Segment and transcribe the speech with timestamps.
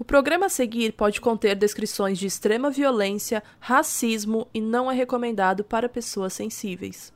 [0.00, 5.62] O programa a seguir pode conter descrições de extrema violência, racismo e não é recomendado
[5.62, 7.12] para pessoas sensíveis.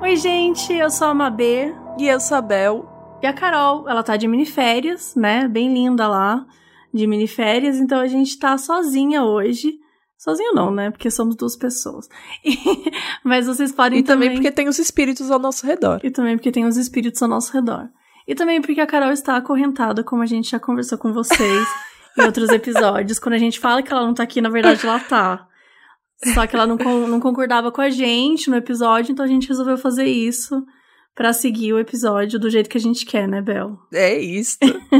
[0.00, 1.74] Oi, gente, eu sou a Mabê.
[1.98, 2.88] E eu sou a Bel.
[3.20, 5.48] E a Carol, ela tá de miniférias, né?
[5.48, 6.46] Bem linda lá,
[6.94, 9.80] de miniférias, então a gente tá sozinha hoje.
[10.18, 10.90] Sozinho não, né?
[10.90, 12.08] Porque somos duas pessoas.
[12.44, 12.56] E,
[13.22, 14.28] mas vocês podem e também...
[14.28, 16.00] também porque tem os espíritos ao nosso redor.
[16.02, 17.88] E também porque tem os espíritos ao nosso redor.
[18.26, 21.68] E também porque a Carol está acorrentada, como a gente já conversou com vocês
[22.18, 23.18] em outros episódios.
[23.18, 25.46] Quando a gente fala que ela não tá aqui, na verdade ela tá.
[26.34, 29.76] Só que ela não, não concordava com a gente no episódio, então a gente resolveu
[29.76, 30.64] fazer isso
[31.14, 33.78] para seguir o episódio do jeito que a gente quer, né, Bel?
[33.92, 34.58] É isso.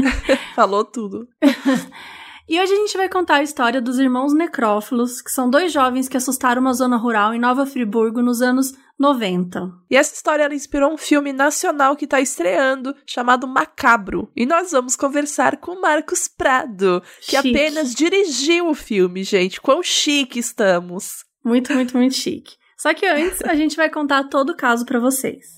[0.55, 1.27] Falou tudo.
[2.49, 6.07] E hoje a gente vai contar a história dos irmãos necrófilos, que são dois jovens
[6.07, 9.69] que assustaram uma zona rural em Nova Friburgo nos anos 90.
[9.89, 14.31] E essa história ela inspirou um filme nacional que está estreando, chamado Macabro.
[14.33, 17.49] E nós vamos conversar com Marcos Prado, que chique.
[17.49, 19.59] apenas dirigiu o filme, gente.
[19.59, 21.25] Quão chique estamos!
[21.43, 22.55] Muito, muito, muito chique.
[22.77, 25.56] Só que antes a gente vai contar todo o caso para vocês.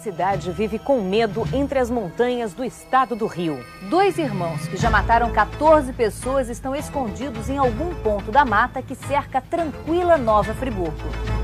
[0.00, 3.62] Cidade vive com medo entre as montanhas do estado do Rio.
[3.88, 8.94] Dois irmãos que já mataram 14 pessoas estão escondidos em algum ponto da mata que
[8.94, 10.96] cerca a tranquila Nova Friburgo.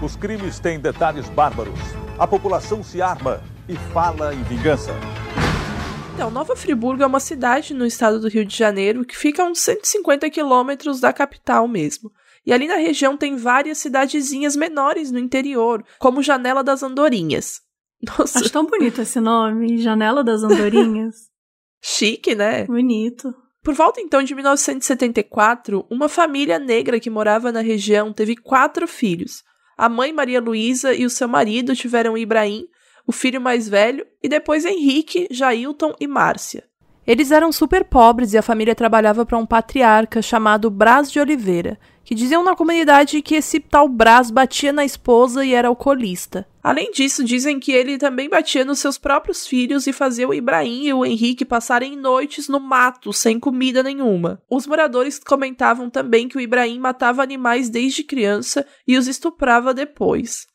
[0.03, 1.79] Os crimes têm detalhes bárbaros.
[2.19, 4.93] A população se arma e fala em vingança.
[6.15, 9.47] Então, Nova Friburgo é uma cidade no estado do Rio de Janeiro que fica a
[9.47, 12.11] uns 150 quilômetros da capital mesmo.
[12.47, 17.66] E ali na região tem várias cidadezinhas menores no interior, como Janela das Andorinhas.
[18.03, 18.41] Nossa.
[18.41, 21.15] Acho tão bonito esse nome, Janela das Andorinhas.
[21.83, 22.65] Chique, né?
[22.65, 23.35] Bonito.
[23.63, 29.43] Por volta então de 1974, uma família negra que morava na região teve quatro filhos.
[29.77, 32.67] A mãe Maria Luísa e o seu marido tiveram Ibrahim,
[33.07, 36.65] o filho mais velho, e depois Henrique, Jailton e Márcia.
[37.07, 41.79] Eles eram super pobres e a família trabalhava para um patriarca chamado Brás de Oliveira,
[42.07, 46.47] que diziam na comunidade que esse tal Brás batia na esposa e era alcoolista.
[46.63, 50.85] Além disso, dizem que ele também batia nos seus próprios filhos e fazia o Ibrahim
[50.85, 54.41] e o Henrique passarem noites no mato, sem comida nenhuma.
[54.49, 60.47] Os moradores comentavam também que o Ibrahim matava animais desde criança e os estuprava depois.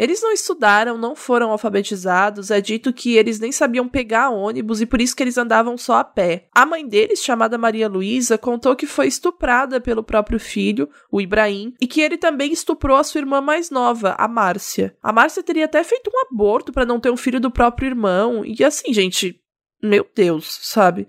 [0.00, 4.86] Eles não estudaram, não foram alfabetizados, é dito que eles nem sabiam pegar ônibus e
[4.86, 6.48] por isso que eles andavam só a pé.
[6.54, 11.74] A mãe deles, chamada Maria Luísa, contou que foi estuprada pelo próprio filho, o Ibrahim,
[11.78, 14.96] e que ele também estuprou a sua irmã mais nova, a Márcia.
[15.02, 18.42] A Márcia teria até feito um aborto para não ter um filho do próprio irmão,
[18.42, 19.38] e assim, gente,
[19.82, 21.06] meu Deus, sabe?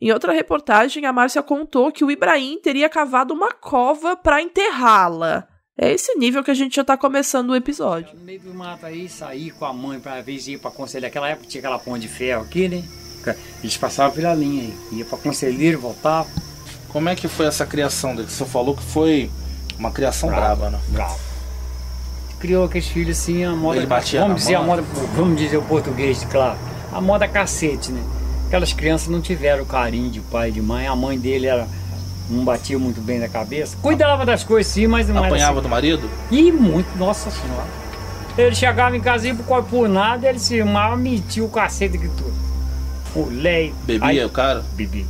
[0.00, 5.46] Em outra reportagem, a Márcia contou que o Ibrahim teria cavado uma cova para enterrá-la.
[5.82, 8.14] É esse nível que a gente já tá começando o episódio.
[8.14, 11.06] No meio do mato aí, sair com a mãe pra vez ir pra conselheiro.
[11.06, 12.84] Naquela época tinha aquela ponte de ferro aqui, né?
[13.62, 14.98] Eles passavam pela linha aí.
[14.98, 16.30] Ia pra conselheiro, voltavam.
[16.88, 18.28] Como é que foi essa criação dele?
[18.28, 19.30] Você falou que foi
[19.78, 20.82] uma criação brava, brava né?
[20.88, 21.18] Brava.
[22.38, 23.78] Criou aqueles filhos assim, a moda.
[23.78, 24.82] Ele batia vamos dizer a moda,
[25.16, 26.58] vamos dizer o português, claro.
[26.92, 28.04] A moda cacete, né?
[28.48, 30.86] Aquelas crianças não tiveram carinho de pai e de mãe.
[30.86, 31.66] A mãe dele era
[32.30, 33.76] não batia muito bem na cabeça.
[33.82, 35.62] Cuidava das coisas sim, mas não Apanhava assim.
[35.62, 36.10] do marido?
[36.30, 37.66] E muito, nossa senhora.
[38.38, 42.08] Ele chegava em casa e por, por nada, ele se armava, metia o cacete que
[42.08, 43.30] tudo.
[43.30, 43.74] Leite.
[43.84, 44.64] Bebia aí, o cara?
[44.74, 45.04] Bebia.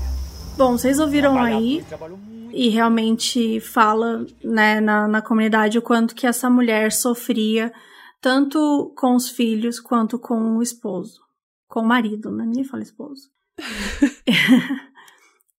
[0.56, 1.84] Bom, vocês ouviram aí
[2.52, 7.72] e realmente fala né, na, na comunidade o quanto que essa mulher sofria,
[8.20, 11.20] tanto com os filhos quanto com o esposo.
[11.68, 12.44] Com o marido, né?
[12.44, 13.30] Ninguém fala esposo.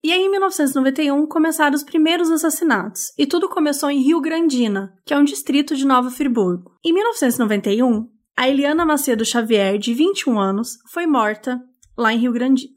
[0.04, 5.14] E aí, em 1991, começaram os primeiros assassinatos, e tudo começou em Rio Grandina, que
[5.14, 6.72] é um distrito de Nova Friburgo.
[6.84, 11.62] Em 1991, a Eliana Macedo Xavier, de 21 anos, foi morta
[11.96, 12.74] lá em Rio Grandina.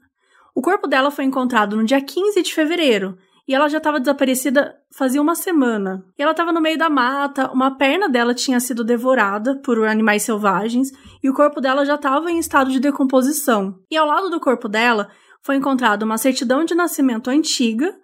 [0.54, 4.76] O corpo dela foi encontrado no dia 15 de fevereiro, e ela já estava desaparecida
[4.96, 6.04] fazia uma semana.
[6.16, 10.22] E ela estava no meio da mata, uma perna dela tinha sido devorada por animais
[10.22, 13.80] selvagens, e o corpo dela já estava em estado de decomposição.
[13.90, 15.08] E ao lado do corpo dela
[15.46, 17.96] foi encontrada uma certidão de nascimento antiga,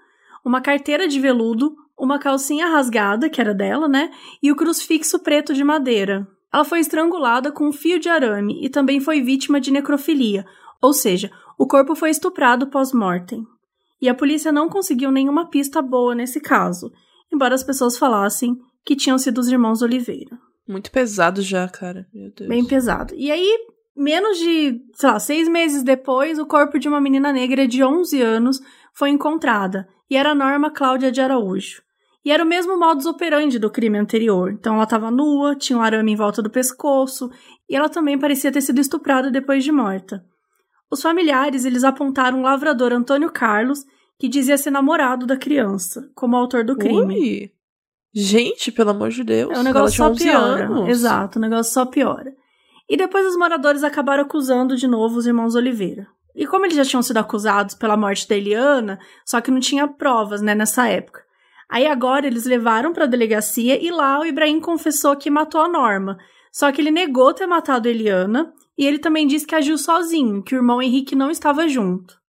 [0.44, 4.12] uma carteira de veludo, uma calcinha rasgada, que era dela, né?
[4.41, 6.25] E o crucifixo preto de madeira.
[6.55, 10.47] Ela foi estrangulada com um fio de arame e também foi vítima de necrofilia,
[10.81, 13.44] ou seja, o corpo foi estuprado pós-mortem.
[14.00, 16.93] E a polícia não conseguiu nenhuma pista boa nesse caso,
[17.33, 20.39] embora as pessoas falassem que tinham sido os irmãos Oliveira.
[20.69, 22.06] Muito pesado já, cara.
[22.47, 23.15] Bem pesado.
[23.17, 23.59] E aí,
[23.97, 28.21] menos de, sei lá, seis meses depois, o corpo de uma menina negra de 11
[28.21, 28.61] anos
[28.94, 31.83] foi encontrada, e era Norma Cláudia de Araújo.
[32.25, 34.53] E era o mesmo modus operandi do crime anterior.
[34.53, 37.31] Então ela estava nua, tinha um arame em volta do pescoço,
[37.69, 40.25] e ela também parecia ter sido estuprada depois de morta.
[40.91, 43.85] Os familiares, eles apontaram o lavrador Antônio Carlos,
[44.19, 47.19] que dizia ser namorado da criança, como autor do crime.
[47.19, 47.50] Ui.
[48.15, 49.56] Gente, pelo amor de Deus.
[49.56, 50.67] É, o negócio só piora.
[50.67, 50.89] Anos.
[50.89, 52.33] Exato, o negócio só piora.
[52.93, 56.06] E depois os moradores acabaram acusando de novo os irmãos Oliveira.
[56.37, 59.89] E como eles já tinham sido acusados pela morte da Eliana, só que não tinha
[59.89, 61.23] provas, né, nessa época.
[61.71, 65.71] Aí agora eles levaram para a delegacia e lá o Ibrahim confessou que matou a
[65.71, 66.19] Norma.
[66.53, 70.43] Só que ele negou ter matado a Eliana e ele também disse que agiu sozinho,
[70.43, 72.21] que o irmão Henrique não estava junto.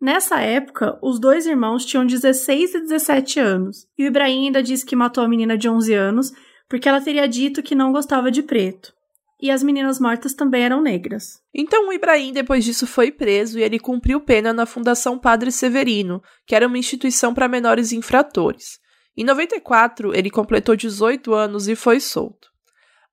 [0.00, 4.86] Nessa época, os dois irmãos tinham 16 e 17 anos, e o Ibrahim ainda disse
[4.86, 6.32] que matou a menina de 11 anos
[6.66, 8.95] porque ela teria dito que não gostava de preto.
[9.40, 11.42] E as meninas mortas também eram negras.
[11.54, 16.22] Então o Ibrahim, depois disso, foi preso e ele cumpriu pena na Fundação Padre Severino,
[16.46, 18.78] que era uma instituição para menores infratores.
[19.16, 22.50] Em 94, ele completou 18 anos e foi solto.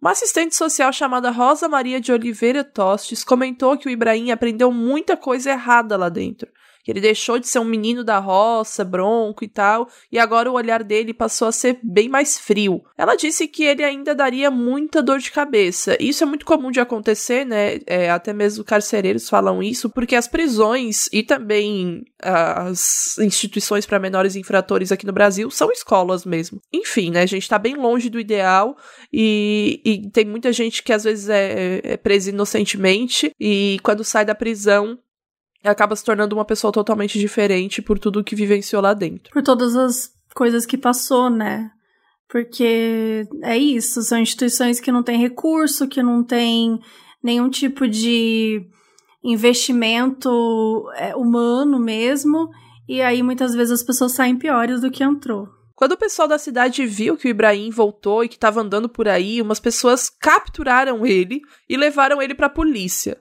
[0.01, 5.15] Uma assistente social chamada Rosa Maria de Oliveira Tostes comentou que o Ibrahim aprendeu muita
[5.15, 6.51] coisa errada lá dentro
[6.83, 10.55] que ele deixou de ser um menino da roça, bronco e tal, e agora o
[10.55, 12.83] olhar dele passou a ser bem mais frio.
[12.97, 15.95] Ela disse que ele ainda daria muita dor de cabeça.
[15.99, 17.79] Isso é muito comum de acontecer, né?
[17.87, 24.35] É, até mesmo carcereiros falam isso, porque as prisões e também as instituições para menores
[24.35, 26.59] infratores aqui no Brasil são escolas mesmo.
[26.73, 27.21] Enfim, né?
[27.21, 28.75] A gente tá bem longe do ideal
[29.11, 34.25] e, e tem muita gente que às vezes é, é presa inocentemente e quando sai
[34.25, 34.99] da prisão
[35.69, 39.31] acaba se tornando uma pessoa totalmente diferente por tudo que vivenciou lá dentro.
[39.31, 41.71] Por todas as coisas que passou, né?
[42.27, 46.79] Porque é isso, são instituições que não têm recurso, que não têm
[47.21, 48.67] nenhum tipo de
[49.23, 52.49] investimento é, humano mesmo,
[52.87, 55.47] e aí muitas vezes as pessoas saem piores do que entrou.
[55.75, 59.07] Quando o pessoal da cidade viu que o Ibrahim voltou e que estava andando por
[59.07, 63.17] aí, umas pessoas capturaram ele e levaram ele para a polícia.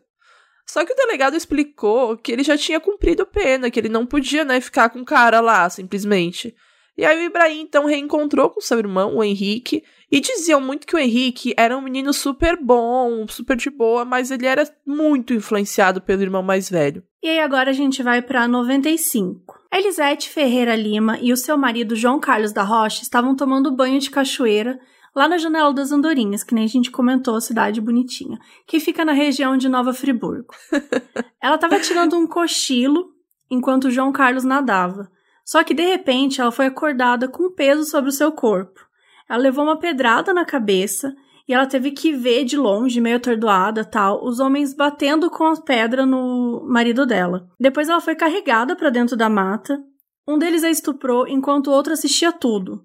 [0.66, 4.44] Só que o delegado explicou que ele já tinha cumprido pena, que ele não podia,
[4.44, 6.54] né, ficar com o cara lá, simplesmente.
[6.96, 10.94] E aí o Ibrahim então reencontrou com seu irmão, o Henrique, e diziam muito que
[10.94, 16.02] o Henrique era um menino super bom, super de boa, mas ele era muito influenciado
[16.02, 17.02] pelo irmão mais velho.
[17.22, 19.58] E aí agora a gente vai para 95.
[19.72, 24.10] Elisete Ferreira Lima e o seu marido João Carlos da Rocha estavam tomando banho de
[24.10, 24.78] cachoeira
[25.14, 29.04] lá na Janela das Andorinhas, que nem a gente comentou, a cidade bonitinha, que fica
[29.04, 30.54] na região de Nova Friburgo.
[31.40, 33.10] ela estava tirando um cochilo
[33.50, 35.10] enquanto João Carlos nadava.
[35.44, 38.80] Só que de repente ela foi acordada com peso sobre o seu corpo.
[39.28, 41.14] Ela levou uma pedrada na cabeça
[41.48, 45.60] e ela teve que ver de longe, meio atordoada, tal, os homens batendo com a
[45.60, 47.48] pedra no marido dela.
[47.58, 49.82] Depois ela foi carregada para dentro da mata.
[50.26, 52.84] Um deles a estuprou enquanto o outro assistia tudo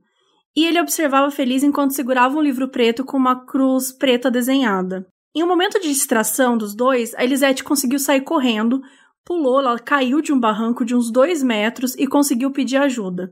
[0.58, 5.06] e ele observava feliz enquanto segurava um livro preto com uma cruz preta desenhada.
[5.36, 8.82] Em um momento de distração dos dois, a Elisete conseguiu sair correndo,
[9.24, 13.32] pulou, ela caiu de um barranco de uns dois metros e conseguiu pedir ajuda.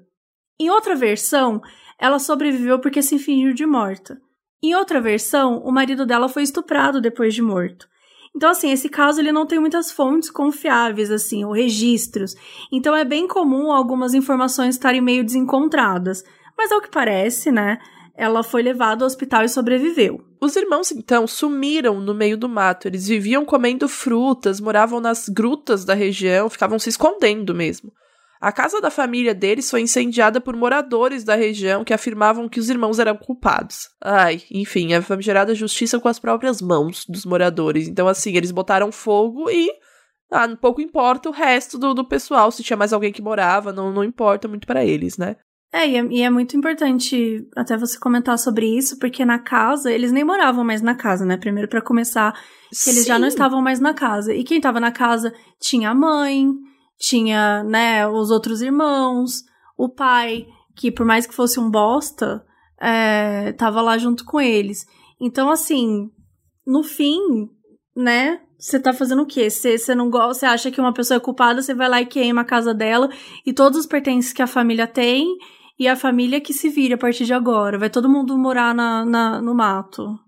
[0.60, 1.64] Em outra versão,
[2.00, 4.22] ela sobreviveu porque se fingiu de morta.
[4.62, 7.88] Em outra versão, o marido dela foi estuprado depois de morto.
[8.36, 12.36] Então, assim, esse caso ele não tem muitas fontes confiáveis, assim, ou registros.
[12.72, 16.24] Então, é bem comum algumas informações estarem meio desencontradas.
[16.58, 17.80] Mas ao que parece, né?
[18.18, 20.24] Ela foi levada ao hospital e sobreviveu.
[20.40, 22.88] Os irmãos, então, sumiram no meio do mato.
[22.88, 27.92] Eles viviam comendo frutas, moravam nas grutas da região, ficavam se escondendo mesmo.
[28.40, 32.70] A casa da família deles foi incendiada por moradores da região que afirmavam que os
[32.70, 33.90] irmãos eram culpados.
[34.00, 37.88] Ai, enfim, a famigerada justiça com as próprias mãos dos moradores.
[37.88, 39.72] Então, assim, eles botaram fogo e.
[40.32, 43.92] Ah, pouco importa o resto do, do pessoal, se tinha mais alguém que morava, não,
[43.92, 45.38] não importa muito para eles, né?
[45.76, 49.92] É e, é, e é muito importante até você comentar sobre isso, porque na casa,
[49.92, 51.36] eles nem moravam mais na casa, né?
[51.36, 53.08] Primeiro, para começar, que eles Sim.
[53.08, 54.34] já não estavam mais na casa.
[54.34, 56.48] E quem tava na casa tinha a mãe,
[56.98, 59.44] tinha, né, os outros irmãos,
[59.78, 62.42] o pai, que por mais que fosse um bosta,
[62.80, 64.86] é, tava lá junto com eles.
[65.20, 66.10] Então, assim,
[66.66, 67.20] no fim,
[67.94, 69.50] né, você tá fazendo o quê?
[69.50, 72.42] Você não gosta, você acha que uma pessoa é culpada, você vai lá e queima
[72.42, 73.10] a casa dela
[73.46, 75.28] e todos os pertences que a família tem
[75.78, 77.78] e a família que se vira a partir de agora.
[77.78, 80.20] Vai todo mundo morar na, na no mato.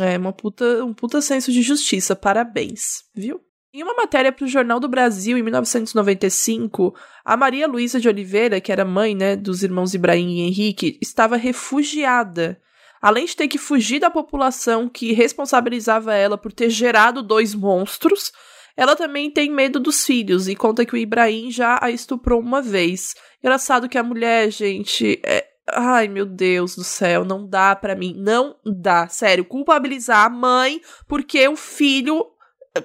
[0.00, 2.16] É, uma puta, um puta senso de justiça.
[2.16, 3.40] Parabéns, viu?
[3.72, 8.58] Em uma matéria para o Jornal do Brasil, em 1995, a Maria Luísa de Oliveira,
[8.58, 12.58] que era mãe né, dos irmãos Ibrahim e Henrique, estava refugiada.
[13.02, 18.32] Além de ter que fugir da população que responsabilizava ela por ter gerado dois monstros,
[18.76, 22.60] ela também tem medo dos filhos e conta que o Ibrahim já a estuprou uma
[22.60, 23.14] vez.
[23.42, 28.14] Engraçado que a mulher, gente, é, Ai, meu Deus do céu, não dá para mim,
[28.16, 32.24] não dá, sério, culpabilizar a mãe porque o filho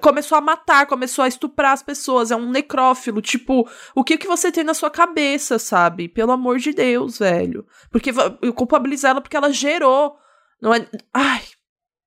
[0.00, 4.26] começou a matar, começou a estuprar as pessoas, é um necrófilo, tipo, o que que
[4.26, 6.08] você tem na sua cabeça, sabe?
[6.08, 7.64] Pelo amor de Deus, velho.
[7.90, 10.16] Porque eu culpabilizar ela porque ela gerou,
[10.60, 10.84] não é,
[11.14, 11.42] ai,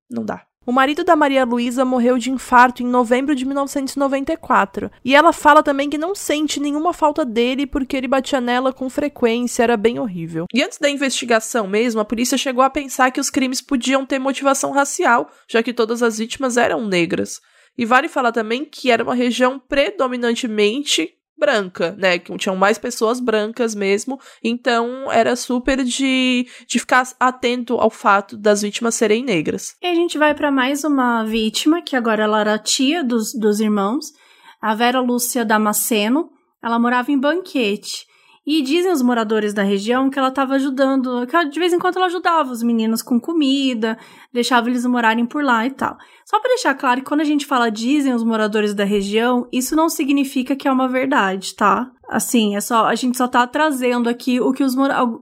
[0.09, 0.45] não dá.
[0.65, 4.89] O marido da Maria Luísa morreu de infarto em novembro de 1994.
[5.03, 8.89] E ela fala também que não sente nenhuma falta dele porque ele batia nela com
[8.89, 10.45] frequência, era bem horrível.
[10.51, 14.17] E antes da investigação mesmo, a polícia chegou a pensar que os crimes podiam ter
[14.17, 17.39] motivação racial, já que todas as vítimas eram negras.
[17.77, 21.13] E vale falar também que era uma região predominantemente
[21.45, 22.17] branca, né?
[22.17, 24.19] Que tinham mais pessoas brancas mesmo.
[24.43, 29.75] Então era super de, de ficar atento ao fato das vítimas serem negras.
[29.81, 33.59] E a gente vai para mais uma vítima, que agora ela era tia dos, dos
[33.59, 34.11] irmãos,
[34.59, 36.31] a Vera Lúcia Damasceno.
[36.63, 38.07] Ela morava em Banquete.
[38.45, 41.79] E dizem os moradores da região que ela estava ajudando, que ela, de vez em
[41.79, 43.97] quando ela ajudava os meninos com comida,
[44.31, 45.97] deixava eles morarem por lá e tal.
[46.23, 49.75] Só para deixar claro que quando a gente fala dizem os moradores da região, isso
[49.75, 51.91] não significa que é uma verdade, tá?
[52.07, 54.75] Assim, é só a gente só tá trazendo aqui o que os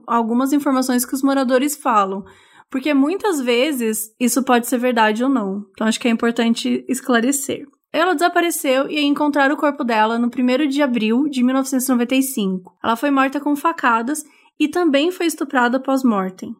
[0.06, 2.24] algumas informações que os moradores falam.
[2.70, 5.64] Porque muitas vezes isso pode ser verdade ou não.
[5.70, 7.64] Então acho que é importante esclarecer.
[7.94, 12.76] Ela desapareceu e encontraram o corpo dela no 1 de abril de 1995.
[12.82, 14.24] Ela foi morta com facadas
[14.58, 16.56] e também foi estuprada pós-mortem.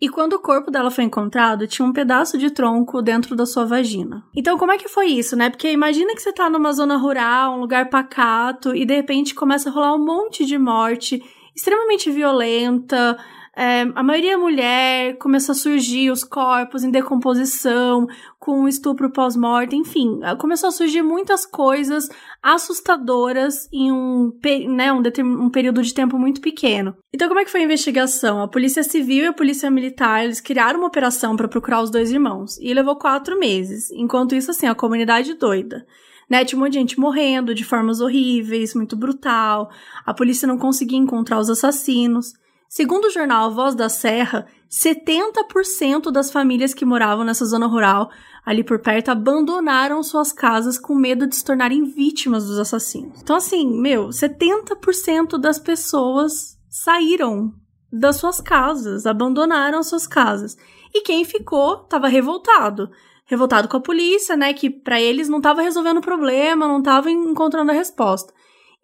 [0.00, 3.64] E quando o corpo dela foi encontrado, tinha um pedaço de tronco dentro da sua
[3.64, 4.22] vagina.
[4.32, 5.50] Então, como é que foi isso, né?
[5.50, 9.68] Porque imagina que você tá numa zona rural, um lugar pacato, e de repente começa
[9.68, 11.20] a rolar um monte de morte
[11.52, 13.18] extremamente violenta,
[13.56, 18.06] é, a maioria é mulher, começou a surgir os corpos em decomposição,
[18.38, 22.08] com estupro pós-morte, enfim, ah, começou a surgir muitas coisas
[22.42, 24.30] assustadoras em um,
[24.68, 25.00] né, um,
[25.44, 26.94] um período de tempo muito pequeno.
[27.14, 28.42] Então, como é que foi a investigação?
[28.42, 32.12] A Polícia Civil e a Polícia Militar, eles criaram uma operação para procurar os dois
[32.12, 33.90] irmãos, e levou quatro meses.
[33.92, 35.86] Enquanto isso, assim, a comunidade doida
[36.28, 36.44] né?
[36.44, 39.70] Tinha um monte de gente morrendo de formas horríveis, muito brutal.
[40.04, 42.32] A polícia não conseguia encontrar os assassinos.
[42.76, 48.10] Segundo o jornal Voz da Serra, 70% das famílias que moravam nessa zona rural,
[48.44, 53.22] ali por perto, abandonaram suas casas com medo de se tornarem vítimas dos assassinos.
[53.22, 57.54] Então, assim, meu, 70% das pessoas saíram
[57.90, 60.54] das suas casas, abandonaram suas casas.
[60.92, 62.90] E quem ficou estava revoltado.
[63.24, 64.52] Revoltado com a polícia, né?
[64.52, 68.34] Que para eles não estava resolvendo o problema, não estava encontrando a resposta.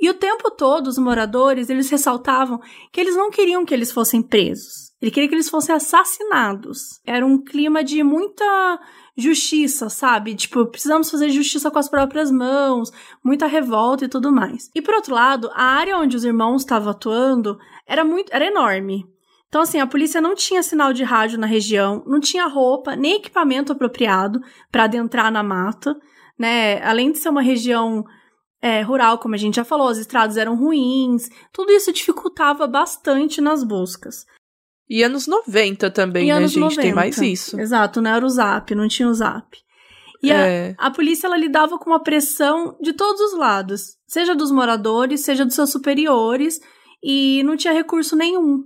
[0.03, 2.61] E o tempo todo os moradores, eles ressaltavam
[2.93, 4.91] que eles não queriam que eles fossem presos.
[5.01, 7.01] Ele queria que eles fossem assassinados.
[7.07, 8.81] Era um clima de muita
[9.17, 10.35] justiça, sabe?
[10.35, 12.91] Tipo, precisamos fazer justiça com as próprias mãos,
[13.25, 14.69] muita revolta e tudo mais.
[14.75, 17.57] E por outro lado, a área onde os irmãos estavam atuando
[17.87, 19.07] era muito, era enorme.
[19.47, 23.19] Então, assim, a polícia não tinha sinal de rádio na região, não tinha roupa nem
[23.19, 25.95] equipamento apropriado para adentrar na mata,
[26.37, 26.83] né?
[26.83, 28.05] Além de ser uma região
[28.63, 33.41] é, rural, como a gente já falou, as estradas eram ruins, tudo isso dificultava bastante
[33.41, 34.25] nas buscas.
[34.89, 36.61] E anos 90 também, e né, gente?
[36.61, 36.81] 90.
[36.81, 37.61] Tem mais isso.
[37.61, 39.59] Exato, não era o zap, não tinha o zap.
[40.23, 40.77] E é.
[40.79, 45.23] a, a polícia ela lidava com uma pressão de todos os lados, seja dos moradores,
[45.23, 46.61] seja dos seus superiores,
[47.03, 48.63] e não tinha recurso nenhum.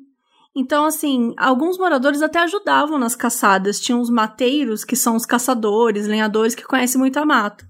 [0.55, 3.79] Então, assim, alguns moradores até ajudavam nas caçadas.
[3.79, 7.67] Tinham os mateiros, que são os caçadores, lenhadores que conhecem muito a mata.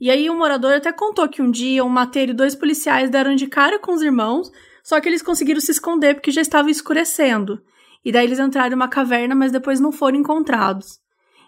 [0.00, 3.10] E aí o um morador até contou que um dia um mateiro e dois policiais
[3.10, 4.50] deram de cara com os irmãos,
[4.82, 7.62] só que eles conseguiram se esconder porque já estava escurecendo.
[8.04, 11.00] E daí eles entraram em uma caverna, mas depois não foram encontrados.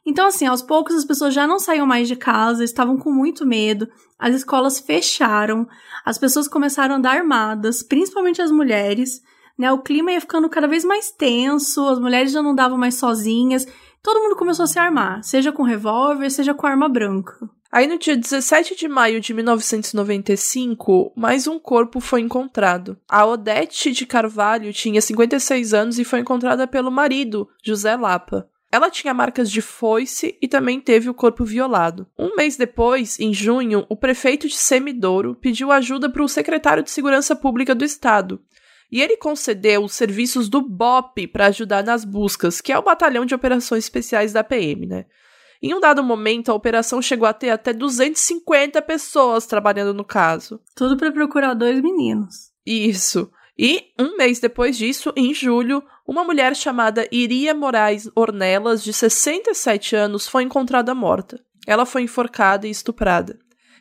[0.06, 3.46] Então, assim, aos poucos as pessoas já não saíam mais de casa, estavam com muito
[3.46, 5.66] medo, as escolas fecharam,
[6.04, 9.22] as pessoas começaram a andar armadas, principalmente as mulheres,
[9.58, 9.72] né?
[9.72, 13.66] O clima ia ficando cada vez mais tenso, as mulheres já não andavam mais sozinhas,
[14.02, 17.48] todo mundo começou a se armar, seja com revólver, seja com arma branca.
[17.74, 22.96] Aí no dia 17 de maio de 1995, mais um corpo foi encontrado.
[23.08, 28.48] A Odete de Carvalho tinha 56 anos e foi encontrada pelo marido, José Lapa.
[28.70, 32.06] Ela tinha marcas de foice e também teve o corpo violado.
[32.16, 36.92] Um mês depois, em junho, o prefeito de Semidouro pediu ajuda para o secretário de
[36.92, 38.40] Segurança Pública do Estado.
[38.88, 43.26] E ele concedeu os serviços do BOP para ajudar nas buscas, que é o Batalhão
[43.26, 45.06] de Operações Especiais da PM, né?
[45.64, 50.60] Em um dado momento, a operação chegou a ter até 250 pessoas trabalhando no caso.
[50.74, 52.52] Tudo para procurar dois meninos.
[52.66, 53.32] Isso.
[53.58, 59.96] E um mês depois disso, em julho, uma mulher chamada Iria Moraes Ornelas, de 67
[59.96, 61.42] anos, foi encontrada morta.
[61.66, 63.38] Ela foi enforcada e estuprada.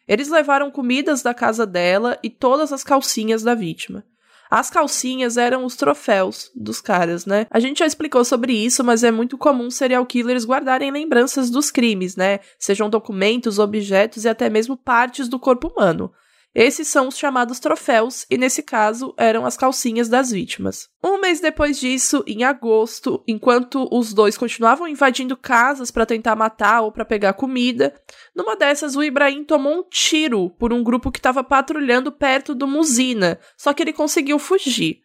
[0.08, 4.06] Eles levaram comidas da casa dela e todas as calcinhas da vítima.
[4.56, 7.48] As calcinhas eram os troféus dos caras, né?
[7.50, 11.72] A gente já explicou sobre isso, mas é muito comum serial killers guardarem lembranças dos
[11.72, 12.40] crimes, né?
[12.60, 16.14] Sejam documentos, objetos e até mesmo partes do corpo humano.
[16.56, 20.88] Esses são os chamados troféus, e nesse caso eram as calcinhas das vítimas.
[21.04, 26.82] Um mês depois disso, em agosto, enquanto os dois continuavam invadindo casas para tentar matar
[26.82, 27.94] ou para pegar comida,
[28.36, 32.68] numa dessas o Ibrahim tomou um tiro por um grupo que estava patrulhando perto do
[32.68, 35.02] Musina, só que ele conseguiu fugir.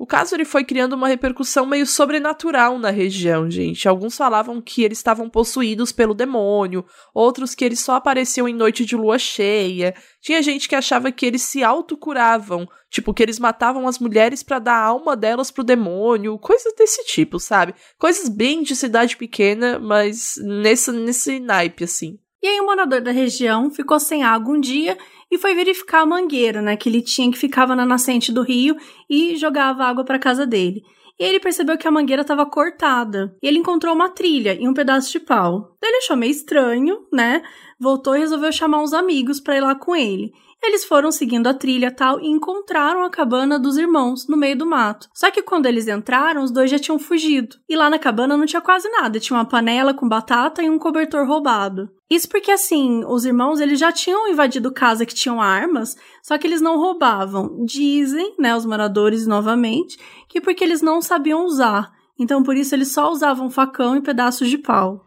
[0.00, 3.86] O caso ele foi criando uma repercussão meio sobrenatural na região, gente.
[3.86, 8.86] Alguns falavam que eles estavam possuídos pelo demônio, outros que eles só apareciam em noite
[8.86, 9.94] de lua cheia.
[10.22, 14.58] Tinha gente que achava que eles se autocuravam, tipo que eles matavam as mulheres para
[14.58, 17.74] dar a alma delas pro demônio, coisas desse tipo, sabe?
[17.98, 22.18] Coisas bem de cidade pequena, mas nesse nesse naipe assim.
[22.42, 24.96] E aí, um morador da região ficou sem água um dia
[25.30, 28.76] e foi verificar a mangueira, né, que ele tinha que ficava na nascente do rio
[29.08, 30.82] e jogava água para casa dele.
[31.18, 33.36] E ele percebeu que a mangueira estava cortada.
[33.42, 35.76] E ele encontrou uma trilha e um pedaço de pau.
[35.82, 37.42] Ele achou meio estranho, né?
[37.78, 40.32] Voltou e resolveu chamar uns amigos para ir lá com ele.
[40.62, 44.66] Eles foram seguindo a trilha tal e encontraram a cabana dos irmãos no meio do
[44.66, 45.08] mato.
[45.14, 47.56] Só que quando eles entraram, os dois já tinham fugido.
[47.68, 50.78] E lá na cabana não tinha quase nada, tinha uma panela com batata e um
[50.78, 51.88] cobertor roubado.
[52.10, 56.46] Isso porque assim, os irmãos eles já tinham invadido casa que tinham armas, só que
[56.46, 57.64] eles não roubavam.
[57.64, 59.98] Dizem, né, os moradores novamente,
[60.28, 61.90] que porque eles não sabiam usar.
[62.18, 65.06] Então por isso eles só usavam facão e pedaços de pau.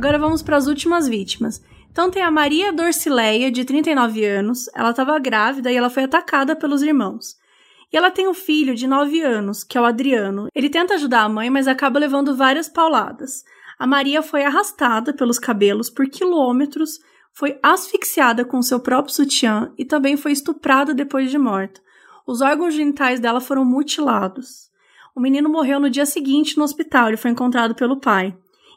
[0.00, 1.62] Agora vamos para as últimas vítimas.
[1.92, 4.66] Então tem a Maria Dorcileia, de 39 anos.
[4.74, 7.36] Ela estava grávida e ela foi atacada pelos irmãos.
[7.92, 10.48] E ela tem um filho de 9 anos, que é o Adriano.
[10.54, 13.44] Ele tenta ajudar a mãe, mas acaba levando várias pauladas.
[13.78, 16.98] A Maria foi arrastada pelos cabelos por quilômetros,
[17.34, 21.78] foi asfixiada com seu próprio sutiã e também foi estuprada depois de morta.
[22.26, 24.70] Os órgãos genitais dela foram mutilados.
[25.14, 28.34] O menino morreu no dia seguinte no hospital e foi encontrado pelo pai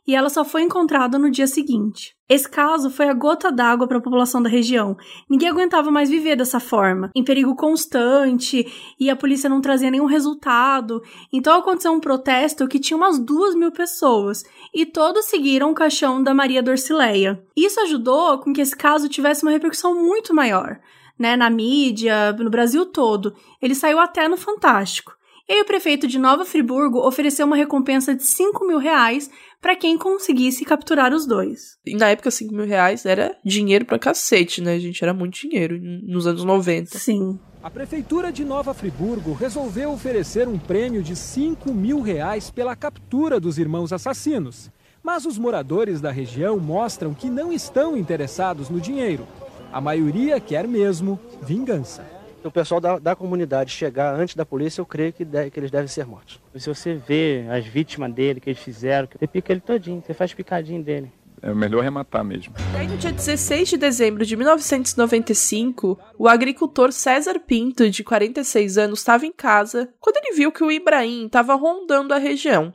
[0.08, 2.16] e ela só foi encontrada no dia seguinte.
[2.28, 4.98] Esse caso foi a gota d'água para a população da região.
[5.30, 8.66] Ninguém aguentava mais viver dessa forma, em perigo constante,
[9.00, 11.02] e a polícia não trazia nenhum resultado.
[11.32, 16.22] Então aconteceu um protesto que tinha umas duas mil pessoas, e todos seguiram o caixão
[16.22, 17.44] da Maria Dorcileia.
[17.56, 20.80] Isso ajudou com que esse caso tivesse uma repercussão muito maior,
[21.18, 23.36] né, na mídia, no Brasil todo.
[23.62, 25.14] Ele saiu até no Fantástico.
[25.48, 29.30] E aí o prefeito de Nova Friburgo ofereceu uma recompensa de 5 mil reais
[29.64, 31.78] para quem conseguisse capturar os dois.
[31.86, 35.02] E na época, 5 mil reais era dinheiro pra cacete, né, gente?
[35.02, 37.00] Era muito dinheiro nos anos 90.
[37.00, 37.40] Sim.
[37.64, 43.40] A Prefeitura de Nova Friburgo resolveu oferecer um prêmio de 5 mil reais pela captura
[43.40, 44.70] dos irmãos assassinos.
[45.02, 49.26] Mas os moradores da região mostram que não estão interessados no dinheiro.
[49.72, 52.13] A maioria quer mesmo vingança
[52.48, 55.88] o pessoal da, da comunidade chegar antes da polícia, eu creio que, que eles devem
[55.88, 56.40] ser mortos.
[56.56, 60.34] Se você vê as vítimas dele, que eles fizeram, você pica ele todinho, você faz
[60.34, 61.12] picadinho dele.
[61.42, 62.54] É melhor rematar mesmo.
[62.74, 68.78] E aí, no dia 16 de dezembro de 1995, o agricultor César Pinto, de 46
[68.78, 72.74] anos, estava em casa quando ele viu que o Ibrahim estava rondando a região.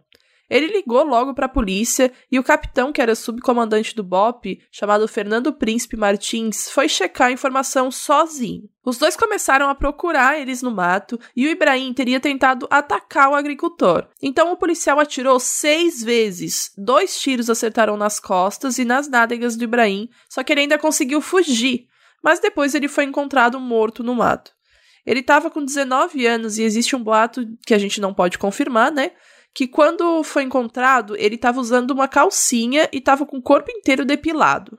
[0.49, 5.07] Ele ligou logo para a polícia e o capitão, que era subcomandante do BOP, chamado
[5.07, 8.69] Fernando Príncipe Martins, foi checar a informação sozinho.
[8.83, 13.35] Os dois começaram a procurar eles no mato e o Ibrahim teria tentado atacar o
[13.35, 14.07] agricultor.
[14.23, 16.73] Então o policial atirou seis vezes.
[16.79, 21.21] Dois tiros acertaram nas costas e nas nádegas do Ibrahim, só que ele ainda conseguiu
[21.21, 21.87] fugir.
[22.23, 24.53] Mas depois ele foi encontrado morto no mato.
[25.05, 28.91] Ele estava com 19 anos e existe um boato que a gente não pode confirmar,
[28.93, 29.13] né?
[29.59, 34.05] Que quando foi encontrado, ele estava usando uma calcinha e estava com o corpo inteiro
[34.05, 34.79] depilado.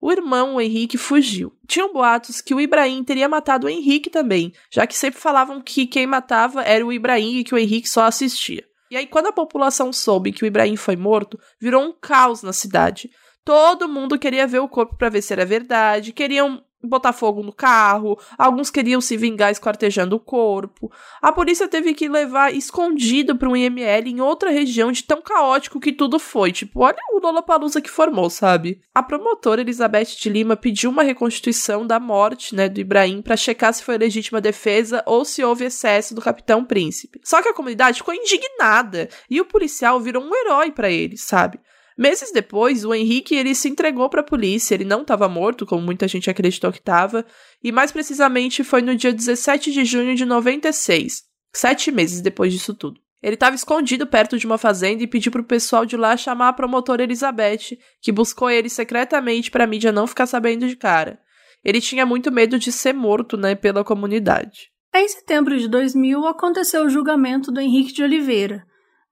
[0.00, 1.52] O irmão, o Henrique, fugiu.
[1.66, 5.84] Tinham boatos que o Ibrahim teria matado o Henrique também, já que sempre falavam que
[5.84, 8.64] quem matava era o Ibrahim e que o Henrique só assistia.
[8.88, 12.52] E aí, quando a população soube que o Ibrahim foi morto, virou um caos na
[12.52, 13.10] cidade.
[13.44, 17.52] Todo mundo queria ver o corpo para ver se era verdade, queriam botar fogo no
[17.52, 20.90] carro, alguns queriam se vingar esquartejando o corpo.
[21.20, 25.80] A polícia teve que levar escondido para um IML em outra região de tão caótico
[25.80, 26.52] que tudo foi.
[26.52, 28.80] Tipo, olha o Lollapalooza que formou, sabe?
[28.94, 33.72] A promotora Elizabeth de Lima pediu uma reconstituição da morte, né, do Ibrahim para checar
[33.74, 37.20] se foi legítima defesa ou se houve excesso do capitão príncipe.
[37.22, 41.60] Só que a comunidade ficou indignada e o policial virou um herói para eles, sabe?
[42.00, 44.74] Meses depois, o Henrique ele se entregou para a polícia.
[44.74, 47.26] Ele não estava morto, como muita gente acreditou que estava,
[47.62, 52.72] e mais precisamente foi no dia 17 de junho de 96, sete meses depois disso
[52.72, 52.98] tudo.
[53.22, 56.48] Ele estava escondido perto de uma fazenda e pediu para o pessoal de lá chamar
[56.48, 61.20] a promotora Elizabeth, que buscou ele secretamente para a mídia não ficar sabendo de cara.
[61.62, 64.70] Ele tinha muito medo de ser morto, né, pela comunidade.
[64.94, 68.64] Em setembro de 2000 aconteceu o julgamento do Henrique de Oliveira,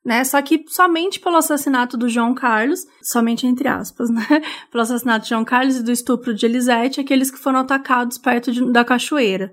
[0.04, 0.24] né?
[0.24, 4.26] Só que somente pelo assassinato do João Carlos, somente entre aspas, né?
[4.70, 8.52] Pelo assassinato de João Carlos e do estupro de Elisete, aqueles que foram atacados perto
[8.52, 9.52] de, da cachoeira.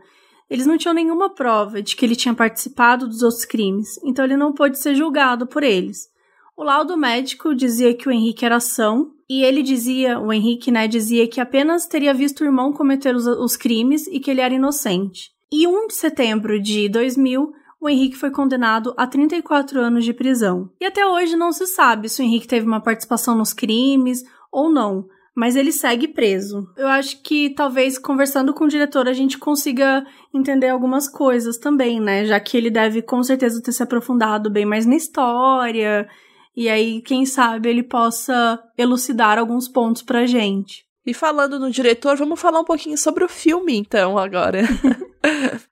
[0.50, 4.38] Eles não tinham nenhuma prova de que ele tinha participado dos outros crimes, então ele
[4.38, 6.08] não pôde ser julgado por eles.
[6.56, 10.88] O laudo médico dizia que o Henrique era são, e ele dizia, o Henrique, né,
[10.88, 14.54] dizia que apenas teria visto o irmão cometer os, os crimes e que ele era
[14.54, 15.32] inocente.
[15.52, 17.52] E 1 de setembro de 2000,
[17.86, 20.72] o Henrique foi condenado a 34 anos de prisão.
[20.82, 24.72] E até hoje não se sabe se o Henrique teve uma participação nos crimes ou
[24.72, 26.68] não, mas ele segue preso.
[26.76, 32.00] Eu acho que talvez conversando com o diretor a gente consiga entender algumas coisas também,
[32.00, 32.26] né?
[32.26, 36.10] Já que ele deve com certeza ter se aprofundado bem mais na história.
[36.56, 40.86] E aí, quem sabe ele possa elucidar alguns pontos pra gente.
[41.06, 44.62] E falando no diretor, vamos falar um pouquinho sobre o filme então agora.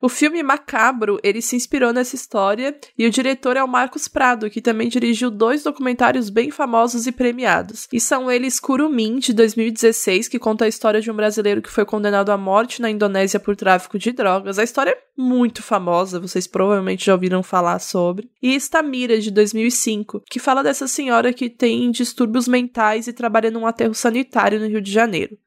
[0.02, 4.50] o filme Macabro, ele se inspirou nessa história e o diretor é o Marcos Prado,
[4.50, 7.88] que também dirigiu dois documentários bem famosos e premiados.
[7.92, 11.86] E são eles Curumim, de 2016, que conta a história de um brasileiro que foi
[11.86, 14.60] condenado à morte na Indonésia por tráfico de drogas.
[14.60, 18.30] A história é muito famosa, vocês provavelmente já ouviram falar sobre.
[18.42, 23.68] E Estamira, de 2005, que fala dessa senhora que tem distúrbios mentais e trabalha num
[23.68, 25.38] aterro sanitário no Rio de Janeiro.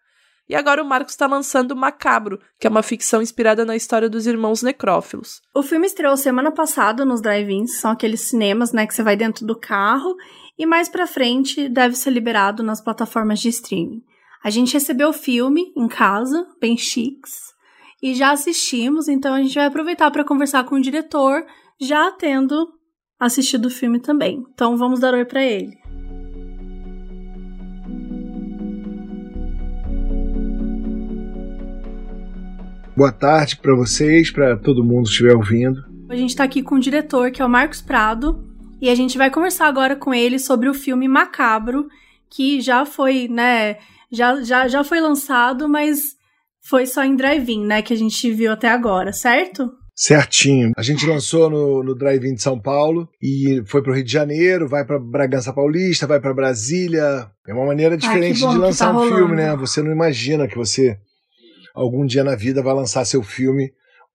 [0.48, 4.26] E agora o Marcos está lançando Macabro, que é uma ficção inspirada na história dos
[4.26, 5.40] irmãos necrófilos.
[5.54, 9.44] O filme estreou semana passada nos drive-ins, são aqueles cinemas, né, que você vai dentro
[9.44, 10.14] do carro,
[10.58, 14.02] e mais pra frente deve ser liberado nas plataformas de streaming.
[14.42, 17.54] A gente recebeu o filme em casa, bem chiques,
[18.00, 21.44] e já assistimos, então a gente vai aproveitar para conversar com o diretor,
[21.80, 22.68] já tendo
[23.18, 24.44] assistido o filme também.
[24.52, 25.85] Então vamos dar oi para ele.
[32.96, 35.84] Boa tarde para vocês, para todo mundo que estiver ouvindo.
[36.08, 38.42] A gente está aqui com o diretor, que é o Marcos Prado,
[38.80, 41.88] e a gente vai conversar agora com ele sobre o filme Macabro,
[42.30, 43.76] que já foi, né,
[44.10, 46.16] já, já, já foi lançado, mas
[46.62, 49.70] foi só em drive-in, né, que a gente viu até agora, certo?
[49.94, 50.72] Certinho.
[50.74, 54.12] A gente lançou no, no Drive-In de São Paulo e foi para o Rio de
[54.12, 57.30] Janeiro, vai para Bragança Paulista, vai para Brasília.
[57.46, 59.16] É uma maneira diferente Ai, de lançar tá um rolando.
[59.16, 59.56] filme, né?
[59.56, 60.98] Você não imagina que você
[61.76, 63.70] algum dia na vida vai lançar seu filme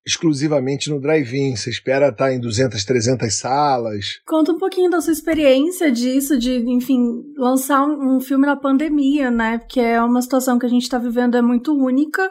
[0.05, 1.55] exclusivamente no drive-in.
[1.55, 4.19] Você espera estar em 200, 300 salas.
[4.25, 9.29] Conta um pouquinho da sua experiência disso, de, enfim, lançar um, um filme na pandemia,
[9.29, 9.59] né?
[9.59, 12.29] Porque é uma situação que a gente está vivendo é muito única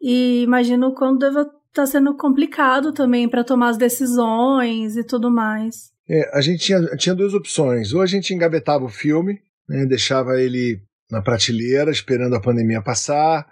[0.00, 5.30] e imagino quando deve estar tá sendo complicado também para tomar as decisões e tudo
[5.30, 5.90] mais.
[6.08, 7.94] É, a gente tinha, tinha duas opções.
[7.94, 13.46] Ou a gente engabetava o filme, né, deixava ele na prateleira esperando a pandemia passar,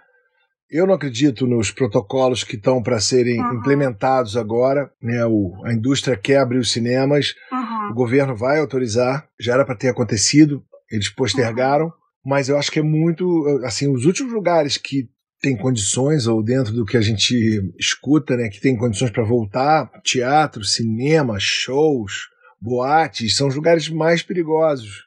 [0.69, 3.55] eu não acredito nos protocolos que estão para serem uhum.
[3.55, 4.91] implementados agora.
[5.01, 5.25] Né?
[5.25, 7.91] O, a indústria quer abrir os cinemas, uhum.
[7.91, 11.91] o governo vai autorizar, já era para ter acontecido, eles postergaram, uhum.
[12.25, 13.45] mas eu acho que é muito.
[13.63, 18.49] Assim, os últimos lugares que tem condições, ou dentro do que a gente escuta, né,
[18.49, 22.27] que tem condições para voltar, teatro, cinema, shows,
[22.59, 25.05] boates, são os lugares mais perigosos.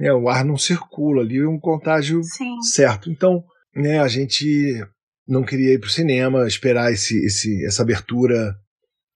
[0.00, 2.60] É, o ar não circula ali, é um contágio Sim.
[2.62, 3.10] certo.
[3.10, 4.44] Então, né, a gente
[5.26, 8.54] não queria ir para o cinema, esperar esse, esse, essa abertura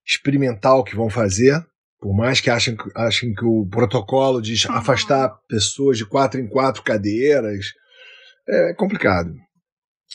[0.06, 1.60] experimental que vão fazer,
[1.98, 6.82] por mais que achem, achem que o protocolo de afastar pessoas de quatro em quatro
[6.82, 7.66] cadeiras
[8.48, 9.34] é complicado.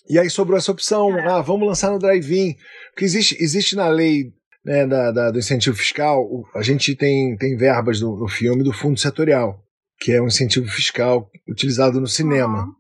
[0.08, 2.56] E aí sobrou essa opção, ah, vamos lançar no drive-in,
[2.92, 4.32] porque existe, existe na lei
[4.64, 6.26] né, da, da, do incentivo fiscal,
[6.56, 9.60] a gente tem, tem verbas no, no filme do fundo setorial,
[10.00, 12.64] que é um incentivo fiscal utilizado no cinema.
[12.64, 12.79] Uhum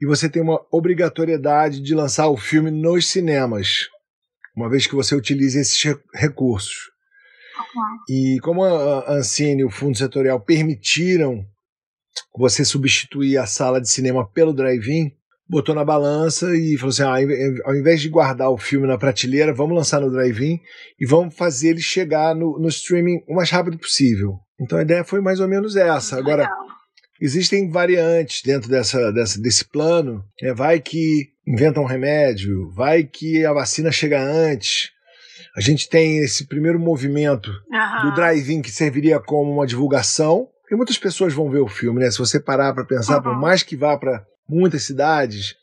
[0.00, 3.88] e você tem uma obrigatoriedade de lançar o filme nos cinemas,
[4.56, 6.90] uma vez que você utilize esses recursos.
[8.08, 11.44] E como a Ancine e o Fundo Setorial permitiram
[12.36, 15.10] você substituir a sala de cinema pelo drive-in,
[15.48, 19.52] botou na balança e falou assim: ah, ao invés de guardar o filme na prateleira,
[19.52, 20.58] vamos lançar no drive-in
[20.98, 24.38] e vamos fazer ele chegar no, no streaming o mais rápido possível.
[24.60, 26.18] Então a ideia foi mais ou menos essa.
[26.18, 26.75] Agora, Legal.
[27.20, 30.24] Existem variantes dentro dessa, dessa, desse plano.
[30.40, 34.90] É, vai que inventa um remédio, vai que a vacina chega antes.
[35.56, 37.50] A gente tem esse primeiro movimento
[38.02, 40.48] do drive-in que serviria como uma divulgação.
[40.70, 42.10] E muitas pessoas vão ver o filme, né?
[42.10, 43.22] Se você parar para pensar, uhum.
[43.22, 45.54] por mais que vá para muitas cidades,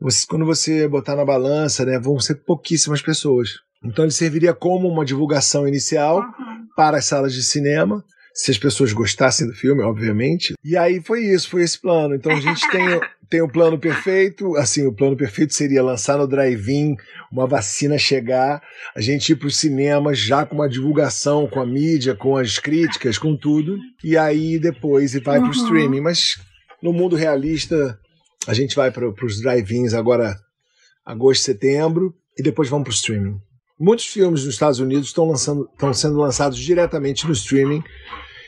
[0.00, 3.50] você, quando você botar na balança, né, vão ser pouquíssimas pessoas.
[3.84, 6.66] Então ele serviria como uma divulgação inicial uhum.
[6.76, 10.54] para as salas de cinema se as pessoas gostassem do filme, obviamente.
[10.64, 12.14] E aí foi isso, foi esse plano.
[12.14, 12.82] Então a gente tem,
[13.28, 16.96] tem o plano perfeito, assim, o plano perfeito seria lançar no drive-in,
[17.30, 18.62] uma vacina chegar,
[18.94, 22.58] a gente ir para os cinemas já com uma divulgação, com a mídia, com as
[22.58, 25.50] críticas, com tudo, e aí depois vai para o Uhum.
[25.50, 26.00] streaming.
[26.00, 26.36] Mas
[26.82, 27.98] no mundo realista,
[28.46, 30.34] a gente vai para os drive-ins agora,
[31.04, 33.36] agosto, setembro, e depois vamos para o streaming.
[33.82, 37.82] Muitos filmes nos Estados Unidos estão lançando, estão sendo lançados diretamente no streaming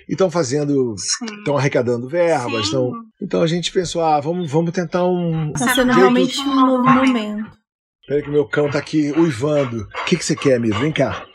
[0.08, 0.94] e estão fazendo,
[1.38, 2.92] estão arrecadando verbas, estão.
[3.20, 5.52] Então a gente pensou, ah, vamos, vamos tentar um.
[5.52, 7.50] Tá sendo realmente um novo momento.
[8.06, 9.88] Peraí que meu cão tá aqui uivando.
[10.02, 10.78] O que, que você quer, amigo?
[10.78, 11.26] Vem cá.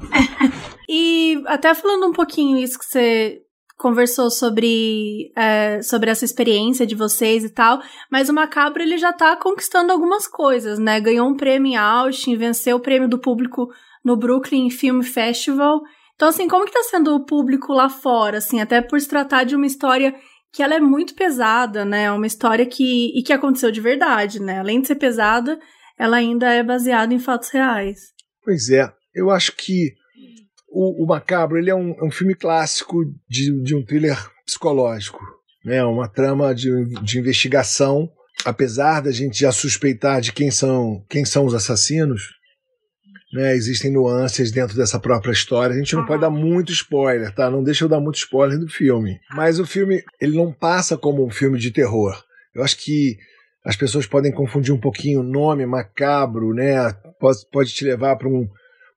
[0.92, 3.38] E até falando um pouquinho isso que você
[3.80, 9.10] conversou sobre, é, sobre essa experiência de vocês e tal, mas o Macabro ele já
[9.10, 11.00] tá conquistando algumas coisas, né?
[11.00, 13.68] Ganhou um prêmio em Austin, venceu o prêmio do público
[14.04, 15.80] no Brooklyn Film Festival.
[16.14, 19.44] Então, assim, como que tá sendo o público lá fora, assim, até por se tratar
[19.44, 20.14] de uma história
[20.52, 22.12] que ela é muito pesada, né?
[22.12, 24.60] Uma história que e que aconteceu de verdade, né?
[24.60, 25.58] Além de ser pesada,
[25.98, 27.98] ela ainda é baseada em fatos reais.
[28.44, 29.94] Pois é, eu acho que
[30.70, 35.20] o, o Macabro ele é um, é um filme clássico de, de um thriller psicológico,
[35.64, 35.84] né?
[35.84, 36.70] Uma trama de,
[37.02, 38.10] de investigação.
[38.44, 42.30] Apesar da gente já suspeitar de quem são, quem são os assassinos,
[43.32, 43.54] né?
[43.54, 45.74] Existem nuances dentro dessa própria história.
[45.74, 47.50] A gente não pode dar muito spoiler, tá?
[47.50, 49.20] Não deixa eu dar muito spoiler do filme.
[49.34, 52.22] Mas o filme ele não passa como um filme de terror.
[52.54, 53.18] Eu acho que
[53.64, 56.92] as pessoas podem confundir um pouquinho o nome macabro, né?
[57.20, 58.48] Pode, pode te levar para um,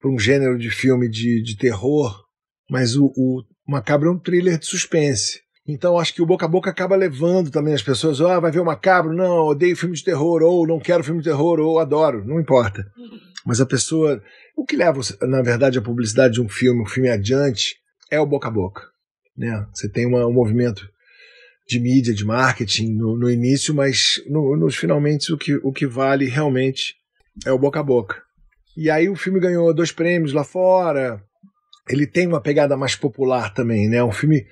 [0.04, 2.26] pra um gênero de filme de, de terror,
[2.70, 5.40] mas o, o macabro é um thriller de suspense.
[5.66, 8.60] Então acho que o boca a boca acaba levando também as pessoas, ah, vai ver
[8.60, 9.14] o macabro?
[9.14, 12.86] Não, odeio filme de terror, ou não quero filme de terror, ou adoro, não importa.
[13.46, 14.22] Mas a pessoa.
[14.58, 17.78] O que leva, na verdade, a publicidade de um filme, um filme adiante,
[18.12, 18.84] é o boca a boca.
[19.38, 19.66] Né?
[19.74, 20.88] Você tem uma, um movimento
[21.66, 25.88] de mídia, de marketing no, no início, mas no, nos finalmente o que, o que
[25.88, 26.96] vale realmente
[27.46, 28.22] é o boca a boca.
[28.76, 31.22] E aí o filme ganhou dois prêmios lá fora.
[31.90, 34.04] Ele tem uma pegada mais popular também, né?
[34.04, 34.46] Um filme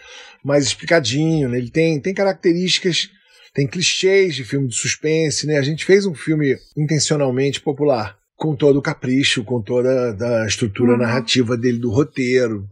[0.44, 1.58] mais explicadinho, né?
[1.58, 3.10] Ele tem, tem características,
[3.54, 5.58] tem clichês de filme de suspense, né?
[5.58, 10.92] A gente fez um filme intencionalmente popular, com todo o capricho, com toda a estrutura
[10.94, 10.98] Uhum.
[11.00, 12.68] narrativa dele, do roteiro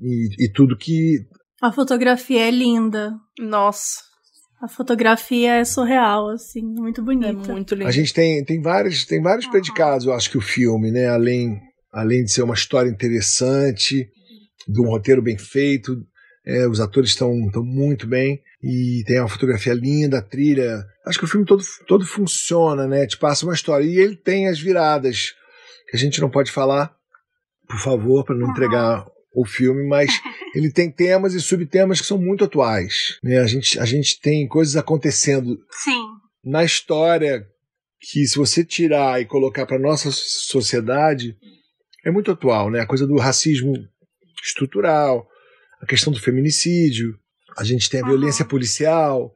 [0.00, 1.26] e, e tudo que
[1.60, 3.12] A fotografia é linda.
[3.38, 4.00] Nossa,
[4.64, 7.28] A fotografia é surreal, assim, muito bonita.
[7.28, 7.86] é muito lindo.
[7.86, 11.06] A gente tem, tem vários, tem vários predicados, eu acho que o filme, né?
[11.06, 11.60] Além,
[11.92, 14.08] além de ser uma história interessante,
[14.66, 16.02] de um roteiro bem feito,
[16.46, 20.82] é, os atores estão estão muito bem e tem uma fotografia linda, a trilha.
[21.06, 23.06] Acho que o filme todo, todo funciona, né?
[23.06, 23.84] Te passa uma história.
[23.84, 25.34] E ele tem as viradas,
[25.90, 26.90] que a gente não pode falar,
[27.68, 30.10] por favor, para não entregar o filme, mas
[30.54, 33.18] ele tem temas e subtemas que são muito atuais.
[33.22, 33.38] Né?
[33.38, 36.06] A, gente, a gente tem coisas acontecendo Sim.
[36.44, 37.46] na história
[38.00, 41.36] que se você tirar e colocar para nossa sociedade
[42.04, 42.80] é muito atual, né?
[42.80, 43.72] A coisa do racismo
[44.44, 45.26] estrutural,
[45.80, 47.18] a questão do feminicídio,
[47.56, 49.34] a gente tem a violência policial,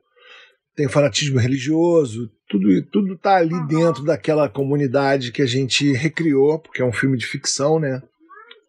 [0.76, 6.58] tem o fanatismo religioso, tudo tudo tá ali dentro daquela comunidade que a gente recriou,
[6.58, 8.02] porque é um filme de ficção, né?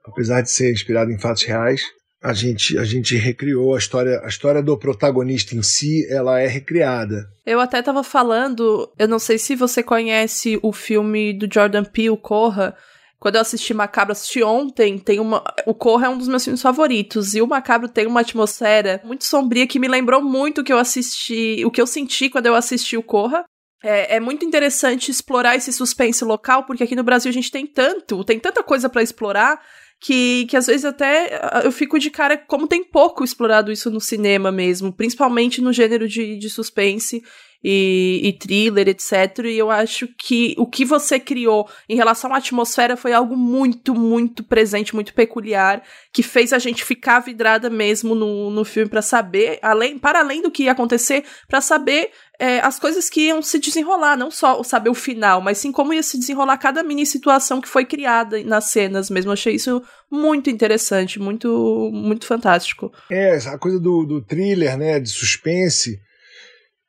[0.09, 1.81] Apesar de ser inspirado em fatos reais,
[2.21, 6.47] a gente a gente recriou a história, a história do protagonista em si, ela é
[6.47, 7.29] recriada.
[7.45, 12.17] Eu até tava falando, eu não sei se você conhece o filme do Jordan Peele,
[12.17, 12.75] Corra.
[13.19, 15.43] Quando eu assisti Macabro, assisti ontem, tem uma.
[15.65, 17.35] O Corra é um dos meus filmes favoritos.
[17.35, 20.77] E o Macabro tem uma atmosfera muito sombria que me lembrou muito o que eu
[20.77, 21.63] assisti.
[21.65, 23.43] O que eu senti quando eu assisti o Corra.
[23.83, 27.65] É, é muito interessante explorar esse suspense local, porque aqui no Brasil a gente tem
[27.65, 29.61] tanto, tem tanta coisa pra explorar
[29.99, 33.89] que, que às vezes até ah, eu fico de cara como tem pouco explorado isso
[33.89, 37.21] no cinema mesmo, principalmente no gênero de, de suspense
[37.63, 39.45] e, e thriller, etc.
[39.45, 43.93] E eu acho que o que você criou em relação à atmosfera foi algo muito,
[43.93, 45.83] muito presente, muito peculiar,
[46.13, 50.41] que fez a gente ficar vidrada mesmo no, no filme para saber, além, para além
[50.41, 54.63] do que ia acontecer, para saber é, as coisas que iam se desenrolar, não só
[54.63, 58.41] saber o final, mas sim como ia se desenrolar cada mini situação que foi criada
[58.45, 59.29] nas cenas mesmo.
[59.29, 62.93] Eu achei isso muito interessante, muito, muito fantástico.
[63.11, 65.99] É, a coisa do, do thriller, né, de suspense,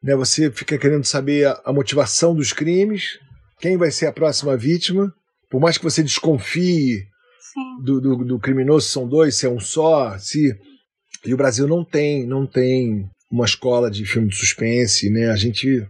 [0.01, 3.19] né, você fica querendo saber a, a motivação dos crimes,
[3.59, 5.13] quem vai ser a próxima vítima,
[5.51, 7.05] por mais que você desconfie
[7.83, 10.57] do, do, do criminoso, se são dois, se é um só, se...
[11.27, 15.37] E o Brasil não tem, não tem uma escola de filme de suspense, né, a
[15.37, 15.87] gente...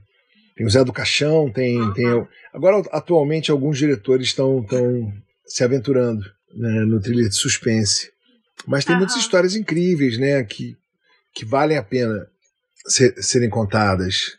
[0.57, 1.93] Tem o Zé do Caixão, tem...
[1.95, 2.07] tem
[2.53, 5.13] agora, atualmente, alguns diretores estão estão
[5.47, 6.23] se aventurando
[6.55, 8.11] né, no thriller de suspense.
[8.67, 10.77] Mas tem muitas histórias incríveis, né, que,
[11.35, 12.27] que valem a pena
[12.87, 14.37] ser- serem contadas.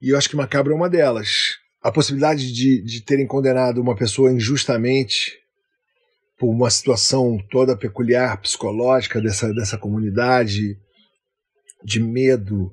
[0.00, 1.56] E eu acho que Macabro é uma delas.
[1.82, 5.38] A possibilidade de, de terem condenado uma pessoa injustamente
[6.38, 10.78] por uma situação toda peculiar, psicológica dessa, dessa comunidade,
[11.86, 12.72] de medo,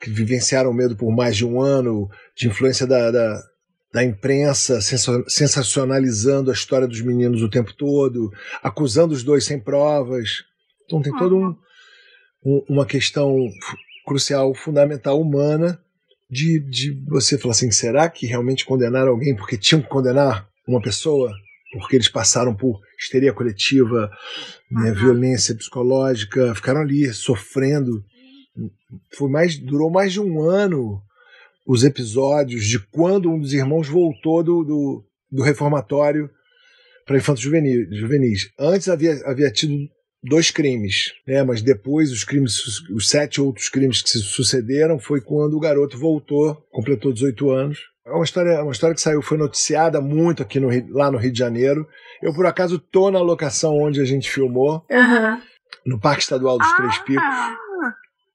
[0.00, 3.42] que vivenciaram medo por mais de um ano, de influência da, da,
[3.92, 10.42] da imprensa sensacionalizando a história dos meninos o tempo todo, acusando os dois sem provas.
[10.84, 11.56] Então tem toda um,
[12.44, 13.48] um, uma questão
[14.04, 15.78] crucial, fundamental, humana,
[16.30, 20.82] de, de você falar assim: será que realmente condenaram alguém porque tinham que condenar uma
[20.82, 21.30] pessoa?
[21.72, 24.10] Porque eles passaram por histeria coletiva,
[24.70, 28.04] né, violência psicológica, ficaram ali sofrendo.
[29.16, 31.00] Foi mais, durou mais de um ano
[31.66, 36.28] os episódios de quando um dos irmãos voltou do, do, do reformatório
[37.06, 38.50] para infantos juvenis, juvenis.
[38.58, 39.88] Antes havia, havia tido
[40.22, 41.42] dois crimes, né?
[41.42, 42.58] Mas depois os crimes,
[42.90, 47.78] os sete outros crimes que se sucederam foi quando o garoto voltou, completou 18 anos.
[48.06, 51.32] É uma história, uma história que saiu, foi noticiada muito aqui no, lá no Rio
[51.32, 51.86] de Janeiro.
[52.22, 55.40] Eu por acaso tô na locação onde a gente filmou, uhum.
[55.86, 56.76] no Parque Estadual dos ah.
[56.76, 57.24] Três Picos.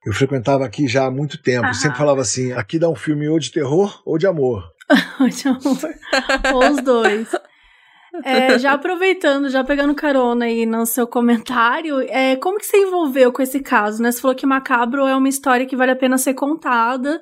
[0.05, 1.67] Eu frequentava aqui já há muito tempo.
[1.67, 1.73] Uhum.
[1.73, 4.63] Sempre falava assim: aqui dá um filme ou de terror ou de amor.
[5.19, 6.53] ou de amor.
[6.53, 7.29] ou os dois.
[8.23, 13.31] É, já aproveitando, já pegando carona aí no seu comentário, é, como que você envolveu
[13.31, 14.11] com esse caso, né?
[14.11, 17.21] Você falou que Macabro é uma história que vale a pena ser contada,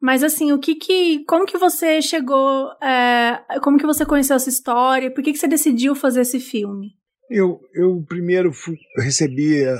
[0.00, 4.48] mas assim, o que que, como que você chegou, é, como que você conheceu essa
[4.48, 6.92] história, por que que você decidiu fazer esse filme?
[7.28, 9.76] Eu, eu primeiro fui, recebia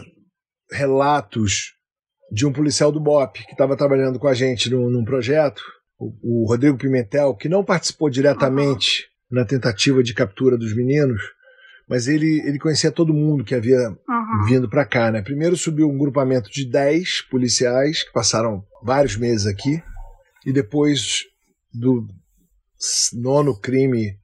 [0.70, 1.77] relatos
[2.30, 5.62] de um policial do BOP que estava trabalhando com a gente num, num projeto,
[5.98, 11.20] o, o, Rodrigo Pimentel, que não participou diretamente na tentativa de captura dos meninos,
[11.88, 14.44] mas ele, ele conhecia todo mundo que havia uhum.
[14.46, 15.10] vindo para cá.
[15.10, 15.22] Né?
[15.22, 19.82] Primeiro subiu um grupamento de 10 policiais que passaram vários meses aqui,
[20.46, 21.24] e depois
[21.72, 22.06] do
[23.14, 24.16] nono crime,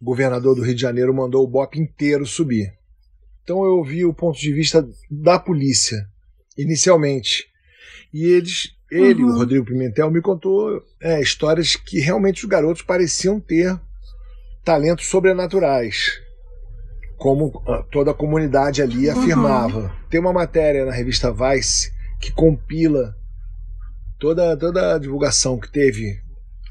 [0.00, 2.72] o governador do Rio de Janeiro mandou o BOP inteiro subir.
[3.42, 5.98] Então eu ouvi o ponto de vista da polícia
[6.56, 7.46] inicialmente.
[8.12, 9.30] E eles, ele, uhum.
[9.30, 13.78] o Rodrigo Pimentel, me contou é, histórias que realmente os garotos pareciam ter
[14.64, 16.20] talentos sobrenaturais,
[17.16, 19.18] como ah, toda a comunidade ali uhum.
[19.18, 19.96] afirmava.
[20.10, 23.16] Tem uma matéria na revista Vice que compila
[24.18, 26.20] toda, toda a divulgação que teve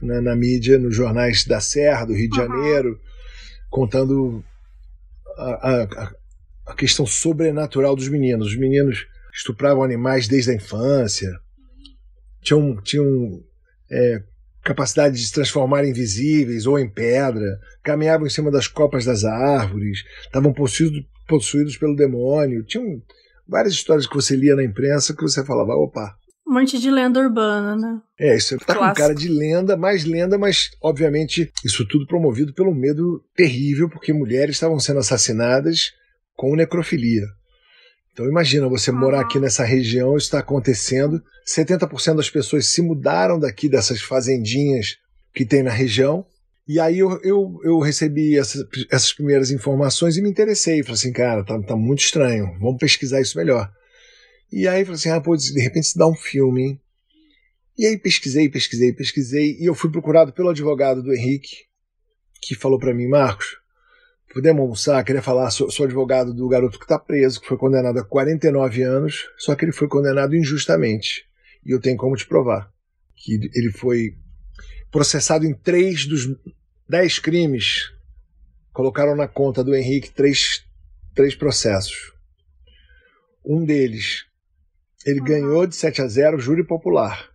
[0.01, 2.99] na, na mídia, nos jornais da Serra, do Rio de Janeiro,
[3.69, 4.43] contando
[5.37, 6.11] a, a,
[6.67, 8.47] a questão sobrenatural dos meninos.
[8.47, 11.29] Os meninos estupravam animais desde a infância,
[12.41, 13.43] tinham, tinham
[13.91, 14.23] é,
[14.63, 19.25] capacidade de se transformar em invisíveis ou em pedra, caminhavam em cima das copas das
[19.25, 22.63] árvores, estavam possuídos, possuídos pelo demônio.
[22.63, 23.01] Tinham
[23.47, 26.15] várias histórias que você lia na imprensa que você falava, opa.
[26.47, 28.01] Um monte de lenda urbana, né?
[28.19, 28.95] É, isso tá Clássico.
[28.95, 34.13] com cara de lenda, mais lenda, mas obviamente isso tudo promovido pelo medo terrível, porque
[34.13, 35.91] mulheres estavam sendo assassinadas
[36.35, 37.25] com necrofilia.
[38.15, 41.21] Então imagina você morar aqui nessa região, isso está acontecendo.
[41.45, 44.95] 70% das pessoas se mudaram daqui dessas fazendinhas
[45.33, 46.25] que tem na região.
[46.65, 50.81] E aí eu, eu, eu recebi essa, essas primeiras informações e me interessei.
[50.81, 53.69] Falei assim, cara, tá, tá muito estranho, vamos pesquisar isso melhor.
[54.49, 56.81] E aí falei assim, ah, pô, de repente se dá um filme, hein?
[57.77, 61.65] E aí pesquisei, pesquisei, pesquisei, e eu fui procurado pelo advogado do Henrique,
[62.41, 63.57] que falou para mim, Marcos,
[64.35, 67.97] Podemos almoçar, queria falar, sou, sou advogado do garoto que está preso, que foi condenado
[67.99, 71.25] a 49 anos, só que ele foi condenado injustamente.
[71.65, 72.69] E eu tenho como te provar
[73.15, 74.17] que ele foi
[74.91, 76.27] processado em três dos
[76.85, 77.93] dez crimes.
[78.73, 80.65] Colocaram na conta do Henrique três,
[81.13, 82.11] três processos.
[83.45, 84.25] Um deles,
[85.05, 87.29] ele ganhou de 7 a 0 júri popular.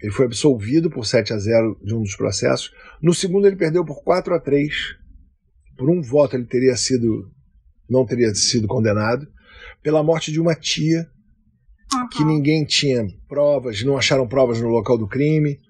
[0.00, 2.72] Ele foi absolvido por 7 a 0 de um dos processos.
[3.02, 5.02] No segundo, ele perdeu por 4 a 3
[5.76, 7.30] por um voto ele teria sido
[7.88, 9.26] não teria sido condenado
[9.82, 11.06] pela morte de uma tia
[11.92, 12.08] uhum.
[12.08, 15.60] que ninguém tinha provas, não acharam provas no local do crime.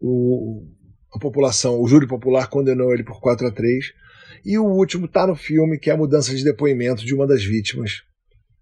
[0.00, 0.66] O,
[1.14, 3.92] a população, o júri popular condenou ele por 4 a 3.
[4.44, 7.44] E o último está no filme, que é a mudança de depoimento de uma das
[7.44, 8.02] vítimas,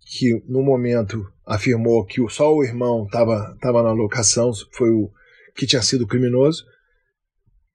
[0.00, 5.10] que no momento afirmou que só o irmão estava tava na locação, foi o
[5.54, 6.64] que tinha sido criminoso.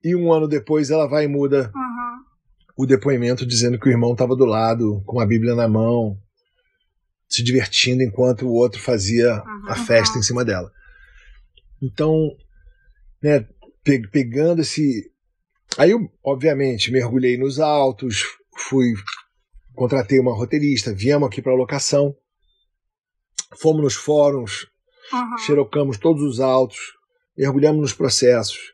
[0.03, 1.71] E um ano depois ela vai e muda
[2.75, 6.17] o depoimento dizendo que o irmão estava do lado, com a Bíblia na mão,
[7.27, 9.69] se divertindo enquanto o outro fazia uhum.
[9.69, 10.71] a festa em cima dela.
[11.81, 12.29] Então,
[13.21, 13.47] né,
[13.83, 15.11] pe pegando esse.
[15.77, 18.23] Aí eu, obviamente, mergulhei nos autos,
[18.55, 18.93] fui.
[19.73, 22.15] Contratei uma roteirista, viemos aqui para a locação,
[23.59, 24.67] fomos nos fóruns,
[25.11, 25.37] uhum.
[25.39, 26.77] xerocamos todos os autos,
[27.35, 28.72] mergulhamos nos processos,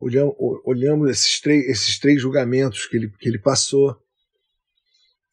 [0.00, 0.34] olhamos,
[0.64, 3.96] olhamos esses, três, esses três julgamentos que ele, que ele passou.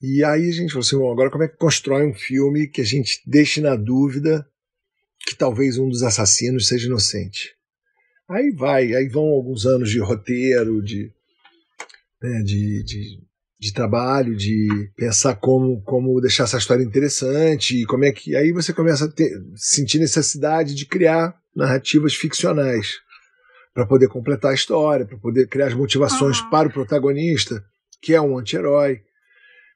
[0.02, 2.86] E aí a gente falou assim: agora como é que constrói um filme que a
[2.86, 4.48] gente deixe na dúvida
[5.20, 7.56] que talvez um dos assassinos seja inocente?
[8.30, 11.12] Aí vai, aí vão alguns anos de roteiro, de,
[12.22, 13.20] né, de, de,
[13.60, 18.36] de, trabalho, de pensar como, como deixar essa história interessante, e como é que.
[18.36, 23.05] Aí você começa a ter, sentir necessidade de criar narrativas ficcionais
[23.76, 26.50] para poder completar a história, para poder criar as motivações uhum.
[26.50, 27.62] para o protagonista,
[28.02, 29.02] que é um anti-herói.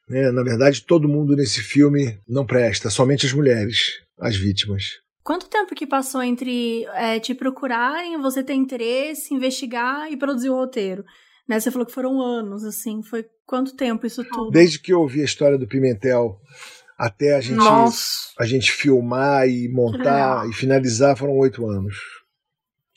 [0.08, 0.32] Né?
[0.32, 4.86] Na verdade, todo mundo nesse filme não presta, somente as mulheres, as vítimas.
[5.22, 10.56] Quanto tempo que passou entre é, te procurarem, você ter interesse, investigar e produzir o
[10.56, 11.04] roteiro?
[11.46, 11.60] Né?
[11.60, 13.04] Você falou que foram anos, assim.
[13.04, 14.50] Foi quanto tempo isso tudo?
[14.50, 16.40] Desde que eu ouvi a história do Pimentel
[16.98, 17.62] até a gente,
[18.40, 21.96] a gente filmar e montar e finalizar foram oito anos.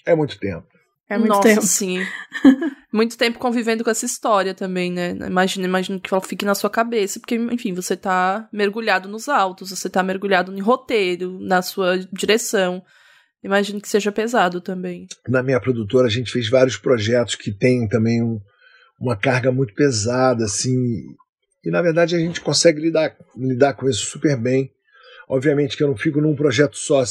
[0.07, 0.72] É muito tempo.
[1.12, 1.62] É muito Nossa, tempo.
[1.62, 1.98] sim.
[2.90, 5.10] muito tempo convivendo com essa história também, né?
[5.26, 9.68] Imagina, imagina que ela fique na sua cabeça, porque, enfim, você tá mergulhado nos autos,
[9.70, 12.82] você tá mergulhado em roteiro, na sua direção.
[13.44, 15.06] Imagino que seja pesado também.
[15.28, 18.40] Na minha produtora, a gente fez vários projetos que têm também um,
[18.98, 20.74] uma carga muito pesada, assim.
[21.62, 24.70] E, na verdade, a gente consegue lidar, lidar com isso super bem.
[25.28, 27.02] Obviamente que eu não fico num projeto só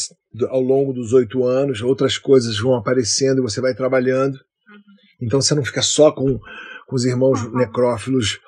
[0.50, 4.36] ao longo dos oito anos, outras coisas vão aparecendo e você vai trabalhando.
[4.36, 5.28] Uhum.
[5.28, 6.40] Então você não fica só com,
[6.88, 7.58] com os irmãos uhum.
[7.58, 8.40] necrófilos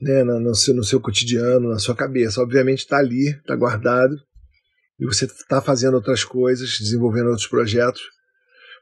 [0.00, 2.42] né, no, no, seu, no seu cotidiano, na sua cabeça.
[2.42, 4.14] Obviamente está ali, está guardado,
[4.98, 8.02] e você está fazendo outras coisas, desenvolvendo outros projetos,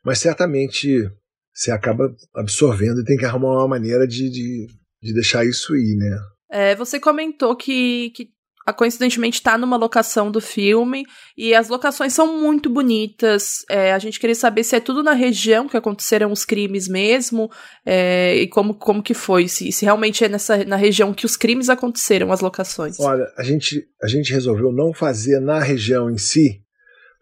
[0.05, 1.11] mas certamente
[1.53, 4.67] você acaba absorvendo e tem que arrumar uma maneira de, de,
[5.03, 6.19] de deixar isso ir, né?
[6.51, 8.29] É, você comentou que, que
[8.73, 11.05] coincidentemente está numa locação do filme
[11.37, 13.65] e as locações são muito bonitas.
[13.71, 17.51] É, a gente queria saber se é tudo na região que aconteceram os crimes mesmo
[17.85, 21.37] é, e como, como que foi, se, se realmente é nessa na região que os
[21.37, 22.99] crimes aconteceram, as locações.
[22.99, 26.61] Olha, a gente, a gente resolveu não fazer na região em si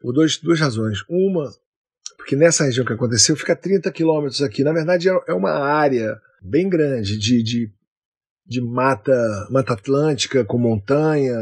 [0.00, 0.98] por dois, duas razões.
[1.08, 1.50] Uma,
[2.16, 4.62] porque nessa região que aconteceu fica 30 quilômetros aqui.
[4.62, 7.72] Na verdade, é, é uma área bem grande de, de
[8.46, 11.38] de mata, mata atlântica com montanha.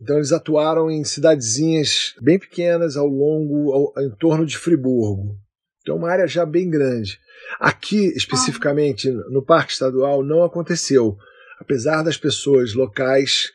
[0.00, 5.36] Então eles atuaram em cidadezinhas bem pequenas ao longo, ao, em torno de Friburgo.
[5.82, 7.18] Então uma área já bem grande.
[7.58, 11.16] Aqui, especificamente no Parque Estadual, não aconteceu.
[11.58, 13.50] Apesar das pessoas locais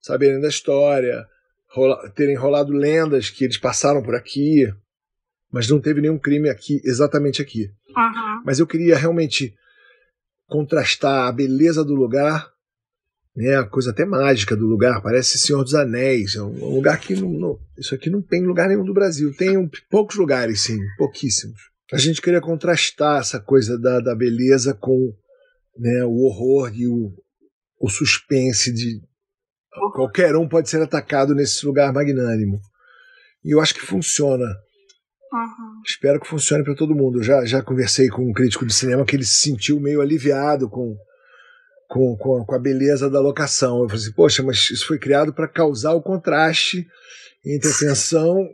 [0.00, 1.26] saberem da história,
[1.68, 4.66] rola, terem rolado lendas que eles passaram por aqui,
[5.52, 7.70] mas não teve nenhum crime aqui, exatamente aqui.
[7.96, 8.42] Uhum.
[8.44, 9.54] Mas eu queria realmente
[10.46, 12.50] contrastar a beleza do lugar,
[13.36, 17.14] né, a coisa até mágica do lugar, parece Senhor dos Anéis, é um, lugar que
[17.14, 20.78] não, não, isso aqui não tem lugar nenhum do Brasil, tem um, poucos lugares sim,
[20.96, 21.60] pouquíssimos.
[21.92, 25.14] A gente queria contrastar essa coisa da, da beleza com
[25.78, 27.12] né, o horror e o,
[27.78, 29.00] o suspense de
[29.92, 32.60] qualquer um pode ser atacado nesse lugar magnânimo.
[33.44, 34.46] E eu acho que funciona.
[35.86, 37.22] Espero que funcione para todo mundo.
[37.22, 40.96] já, já conversei com um crítico de cinema que ele se sentiu meio aliviado com,
[41.88, 43.82] com, com, com a beleza da locação.
[43.82, 46.86] Eu falei assim, poxa, mas isso foi criado para causar o contraste
[47.44, 48.48] entre a tensão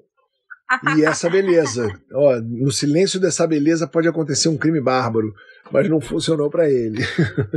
[0.97, 1.89] e essa beleza.
[2.13, 5.33] Ó, no silêncio dessa beleza pode acontecer um crime bárbaro,
[5.71, 7.03] mas não funcionou para ele.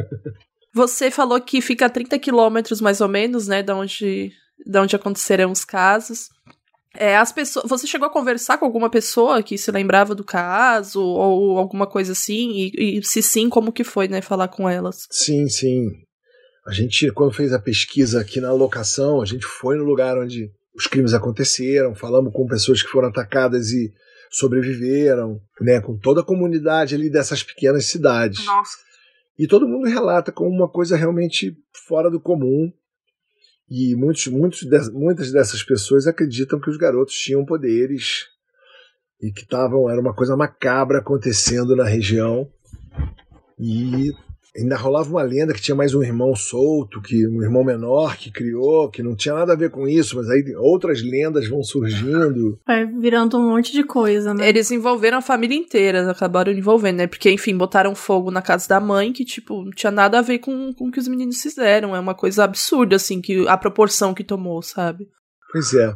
[0.73, 4.31] Você falou que fica a 30 quilômetros mais ou menos, né, da onde,
[4.65, 6.29] da onde aconteceram os casos.
[6.97, 11.01] É, as pessoas, você chegou a conversar com alguma pessoa que se lembrava do caso
[11.01, 12.51] ou alguma coisa assim?
[12.51, 15.07] E, e, se sim, como que foi, né, falar com elas?
[15.09, 15.87] Sim, sim.
[16.65, 20.51] A gente, quando fez a pesquisa aqui na locação, a gente foi no lugar onde
[20.75, 23.93] os crimes aconteceram, falamos com pessoas que foram atacadas e
[24.29, 28.45] sobreviveram, né, com toda a comunidade ali dessas pequenas cidades.
[28.45, 28.77] Nossa.
[29.37, 31.55] E todo mundo relata como uma coisa realmente
[31.87, 32.71] fora do comum,
[33.69, 38.27] e muitos, muitos de, muitas dessas pessoas acreditam que os garotos tinham poderes
[39.21, 42.49] e que estavam era uma coisa macabra acontecendo na região.
[43.57, 44.11] E
[44.57, 48.31] ainda rolava uma lenda que tinha mais um irmão solto, que um irmão menor que
[48.31, 52.59] criou, que não tinha nada a ver com isso, mas aí outras lendas vão surgindo.
[52.65, 54.47] Vai virando um monte de coisa, né?
[54.47, 57.07] Eles envolveram a família inteira, acabaram envolvendo, né?
[57.07, 60.39] Porque, enfim, botaram fogo na casa da mãe, que, tipo, não tinha nada a ver
[60.39, 61.95] com, com o que os meninos fizeram.
[61.95, 65.07] É uma coisa absurda, assim, que a proporção que tomou, sabe?
[65.51, 65.93] Pois é.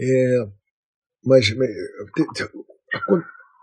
[0.00, 0.46] é
[1.24, 1.54] mas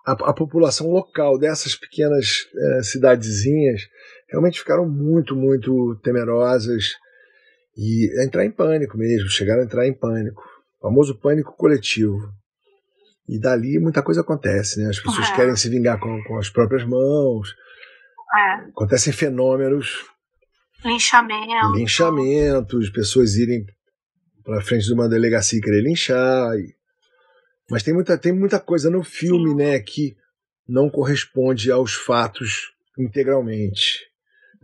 [0.06, 3.82] a, a, população local dessas pequenas é, cidadezinhas
[4.30, 6.94] realmente ficaram muito, muito temerosas
[7.78, 10.42] e entrar em pânico mesmo, chegaram a entrar em pânico,
[10.80, 12.18] o famoso pânico coletivo.
[13.28, 14.90] E dali muita coisa acontece, né?
[14.90, 15.36] As pessoas É.
[15.36, 17.50] querem se vingar com, com as próprias mãos.
[18.38, 20.06] É, Acontecem fenômenos,
[20.84, 21.74] linchamento.
[21.76, 23.66] linchamentos, pessoas irem
[24.44, 26.56] para frente de uma delegacia e querer linchar.
[26.58, 26.76] e-
[27.70, 30.16] Mas tem muita, tem muita coisa no filme, né, que
[30.68, 34.02] não corresponde aos fatos integralmente.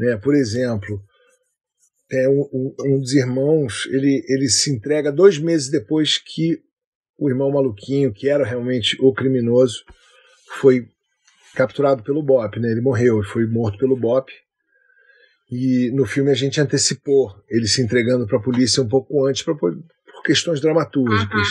[0.02, 0.18] Né?
[0.18, 1.00] Por exemplo,
[2.12, 6.60] é um, um- dos irmãos, ele, ele se entrega dois meses depois que
[7.18, 9.84] o irmão maluquinho, que era realmente o criminoso,
[10.60, 10.88] foi
[11.56, 12.72] capturado pelo BOP, né?
[12.72, 14.32] Ele morreu, foi morto pelo BOP.
[15.52, 19.44] E no filme a gente antecipou ele se entregando para a polícia um pouco antes
[19.44, 19.78] pra, por
[20.26, 21.48] questões dramatúrgicas.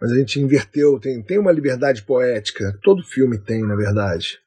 [0.00, 2.78] Mas a gente inverteu, tem, tem uma liberdade poética.
[2.82, 4.38] Todo filme tem, na verdade.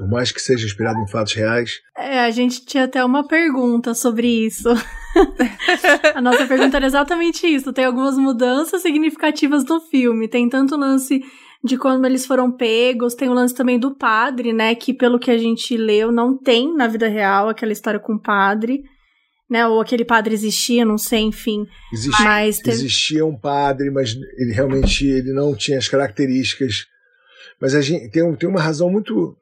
[0.00, 1.72] Por mais que seja inspirado em fatos reais.
[1.94, 4.66] É, a gente tinha até uma pergunta sobre isso.
[6.14, 7.70] a nossa pergunta era exatamente isso.
[7.70, 10.26] Tem algumas mudanças significativas no filme.
[10.26, 11.20] Tem tanto o lance
[11.62, 14.74] de quando eles foram pegos, tem o lance também do padre, né?
[14.74, 18.22] Que pelo que a gente leu, não tem na vida real aquela história com o
[18.22, 18.82] padre.
[19.50, 21.66] Né, ou aquele padre existia, não sei, enfim.
[21.92, 26.86] Existia, Mas teve- existia um padre, mas ele realmente ele não tinha as características.
[27.60, 29.36] Mas a gente tem, tem uma razão muito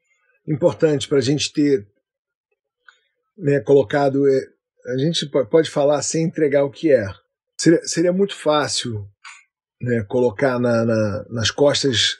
[0.48, 1.86] importante para a gente ter
[3.36, 4.26] né, colocado.
[4.28, 4.40] é,
[4.94, 7.06] a gente po- pode falar sem entregar o que é.
[7.56, 9.06] Seria, seria muito fácil
[9.80, 12.16] né, colocar na- na- nas costas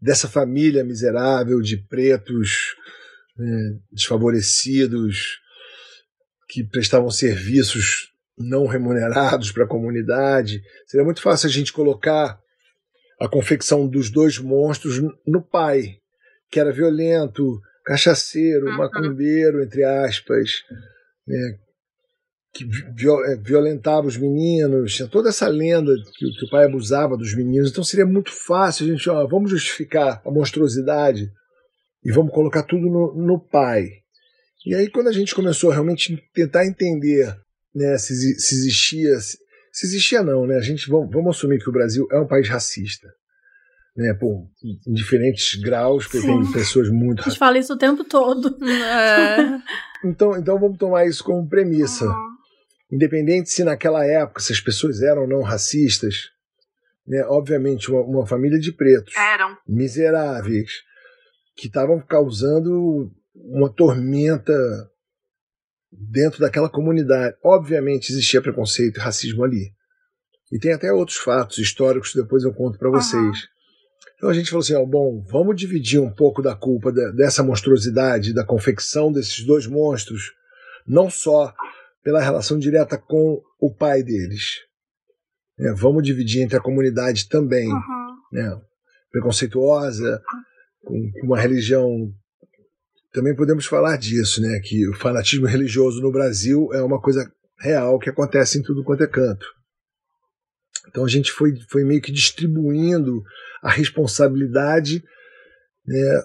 [0.00, 2.74] dessa família miserável de pretos
[3.36, 5.38] né, desfavorecidos
[6.48, 10.62] que prestavam serviços não remunerados para a comunidade.
[10.86, 12.40] Seria muito fácil a gente colocar
[13.20, 15.98] a confecção dos dois monstros no pai,
[16.50, 20.50] que era violento, cachaceiro, macumbeiro, entre aspas,
[21.26, 21.58] né,
[22.52, 27.16] que eh, violentava os meninos, tinha toda essa lenda que, o- que o pai abusava
[27.16, 27.70] dos meninos.
[27.70, 31.30] Então seria muito fácil a gente, ó, vamos justificar a monstruosidade
[32.04, 33.88] e vamos colocar tudo no, no pai.
[34.66, 37.34] E aí, quando a gente começou a realmente tentar entender
[37.74, 39.18] né, se, se existia.
[39.20, 39.38] Se,
[39.72, 40.56] se existia, não, né?
[40.56, 43.06] A gente vamos, vamos assumir que o Brasil é um país racista.
[44.00, 44.16] Né,
[44.86, 46.42] em diferentes graus, porque Sim.
[46.42, 48.56] tem pessoas muito A gente fala isso o tempo todo.
[48.64, 49.60] É.
[50.02, 52.06] Então, então vamos tomar isso como premissa.
[52.90, 56.30] Independente se naquela época se as pessoas eram ou não racistas,
[57.06, 59.58] né, obviamente uma, uma família de pretos Eram.
[59.68, 60.70] miseráveis
[61.54, 64.54] que estavam causando uma tormenta
[65.92, 67.36] dentro daquela comunidade.
[67.44, 69.74] Obviamente existia preconceito e racismo ali.
[70.50, 73.50] E tem até outros fatos históricos que depois eu conto para vocês.
[74.20, 77.42] Então a gente falou assim: ó, bom, vamos dividir um pouco da culpa da- dessa
[77.42, 80.32] monstruosidade, da confecção desses dois monstros,
[80.86, 81.54] não só
[82.04, 84.42] pela relação direta com o pai deles.
[85.58, 87.66] né, vamos dividir entre a comunidade também,
[88.30, 88.60] né,
[89.10, 90.22] preconceituosa,
[90.82, 92.10] com, com uma religião.
[93.12, 97.98] Também podemos falar disso, né, que o fanatismo religioso no Brasil é uma coisa real
[97.98, 99.46] que acontece em tudo quanto é canto.
[100.90, 103.22] Então a gente foi, foi meio que distribuindo
[103.62, 105.02] a responsabilidade
[105.86, 106.22] né,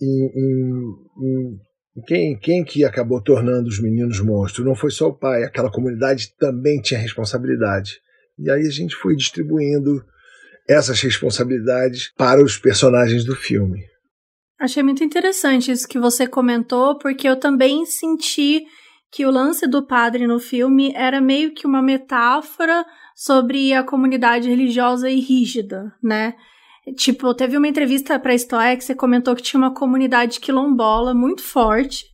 [0.00, 1.58] em, em-
[1.96, 4.64] em quem, quem que acabou tornando os meninos monstros.
[4.64, 7.98] Não foi só o pai, aquela comunidade também tinha responsabilidade.
[8.38, 10.02] E aí a gente foi distribuindo
[10.68, 13.84] essas responsabilidades para os personagens do filme.
[14.58, 18.62] Achei muito interessante isso que você comentou, porque eu também senti
[19.12, 22.84] que o lance do padre no filme era meio que uma metáfora
[23.20, 26.32] sobre a comunidade religiosa e rígida, né?
[26.96, 31.12] Tipo, teve uma entrevista para a História que você comentou que tinha uma comunidade quilombola
[31.12, 32.06] muito forte,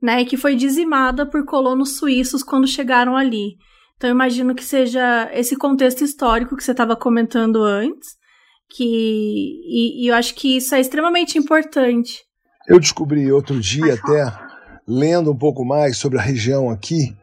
[0.00, 0.22] né?
[0.22, 3.56] E que foi dizimada por colonos suíços quando chegaram ali.
[3.96, 8.10] Então, eu imagino que seja esse contexto histórico que você estava comentando antes,
[8.70, 12.22] que e, e eu acho que isso é extremamente importante.
[12.68, 14.32] Eu descobri outro dia até,
[14.86, 17.16] lendo um pouco mais sobre a região aqui,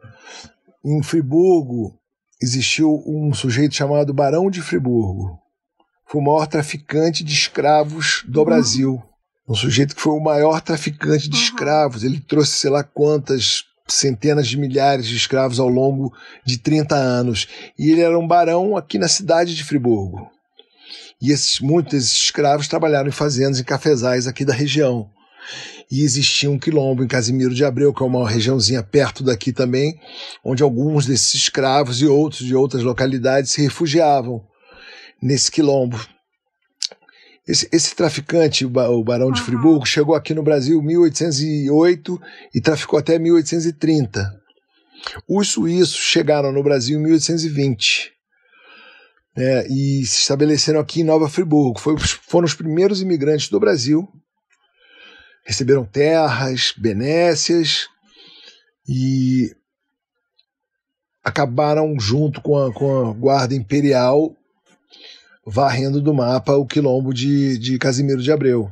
[0.83, 1.98] em Friburgo
[2.41, 5.37] existiu um sujeito chamado Barão de Friburgo.
[6.07, 9.01] Foi o maior traficante de escravos do Brasil.
[9.47, 12.03] Um sujeito que foi o maior traficante de escravos.
[12.03, 16.13] Ele trouxe sei lá quantas centenas de milhares de escravos ao longo
[16.45, 17.47] de 30 anos.
[17.77, 20.29] E ele era um barão aqui na cidade de Friburgo.
[21.21, 25.09] E esses, muitos desses escravos trabalharam em fazendas, em cafezais aqui da região.
[25.91, 29.99] E existia um quilombo em Casimiro de Abreu, que é uma regiãozinha perto daqui também,
[30.43, 34.43] onde alguns desses escravos e outros de outras localidades se refugiavam
[35.21, 35.99] nesse quilombo.
[37.47, 42.21] Esse, esse traficante, o, ba- o Barão de Friburgo, chegou aqui no Brasil em 1808
[42.53, 44.39] e traficou até 1830.
[45.27, 48.11] Os suíços chegaram no Brasil em 1820.
[49.35, 51.79] né, e se estabeleceram aqui em Nova Friburgo.
[51.79, 54.07] Foi, foram os primeiros imigrantes do Brasil.
[55.49, 57.87] Receberam terras, benécias
[58.87, 59.51] e
[61.23, 64.35] acabaram junto com a, com a guarda imperial
[65.43, 68.71] varrendo do mapa o quilombo de, de Casimiro de Abreu.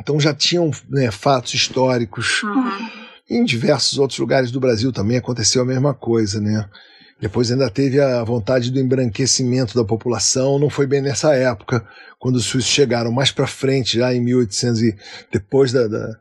[0.00, 2.42] Então já tinham né, fatos históricos.
[2.42, 2.88] Uhum.
[3.28, 6.66] Em diversos outros lugares do Brasil também aconteceu a mesma coisa, né?
[7.20, 11.86] Depois ainda teve a vontade do embranquecimento da população, não foi bem nessa época,
[12.18, 14.96] quando os suíços chegaram mais para frente, já em 1800 e
[15.32, 16.18] depois da, da,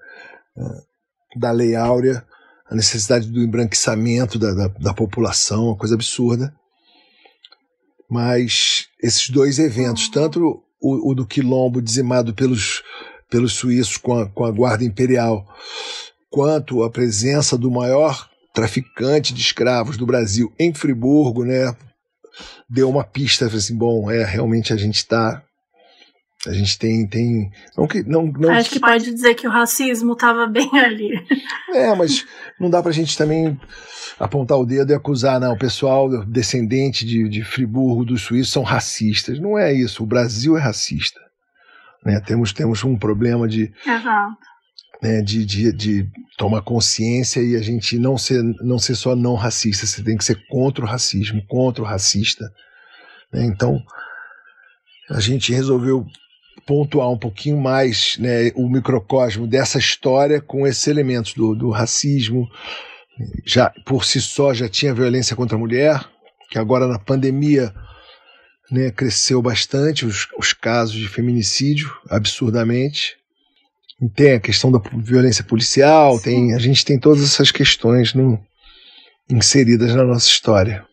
[1.36, 2.26] da Lei Áurea,
[2.70, 6.56] a necessidade do embranquecimento da, da, da população, uma coisa absurda.
[8.10, 12.84] Mas esses dois eventos, tanto o, o do Quilombo dizimado pelos,
[13.30, 15.46] pelos suíços com a, com a Guarda Imperial,
[16.30, 21.76] quanto a presença do maior traficante de escravos do Brasil em Friburgo, né,
[22.70, 25.44] deu uma pista assim, bom, é realmente a gente está
[26.48, 30.14] a gente tem tem não que não, não acho que pode dizer que o racismo
[30.14, 31.12] estava bem ali.
[31.74, 32.26] É, mas
[32.60, 33.60] não dá para a gente também
[34.20, 38.64] apontar o dedo e acusar, não, o pessoal descendente de, de Friburgo dos suíços são
[38.64, 39.40] racistas.
[39.40, 40.04] Não é isso.
[40.04, 41.20] O Brasil é racista.
[42.06, 42.22] Né?
[42.22, 44.55] Temos, temos um problema de, Exato
[45.02, 49.36] né, de, de, de tomar consciência e a gente não ser, não ser só não
[49.36, 52.52] racista, você tem que ser contra o racismo, contra o racista.
[53.32, 53.46] Né?
[53.46, 53.82] Então,
[55.10, 56.06] a gente resolveu
[56.66, 62.50] pontuar um pouquinho mais né, o microcosmo dessa história com esses elementos do, do racismo.
[63.46, 66.04] Já por si só já tinha violência contra a mulher,
[66.50, 67.74] que agora na pandemia
[68.72, 73.16] né, cresceu bastante os, os casos de feminicídio, absurdamente
[74.14, 78.40] tem a questão da violência policial, tem, a gente tem todas essas questões no,
[79.30, 80.86] inseridas na nossa história.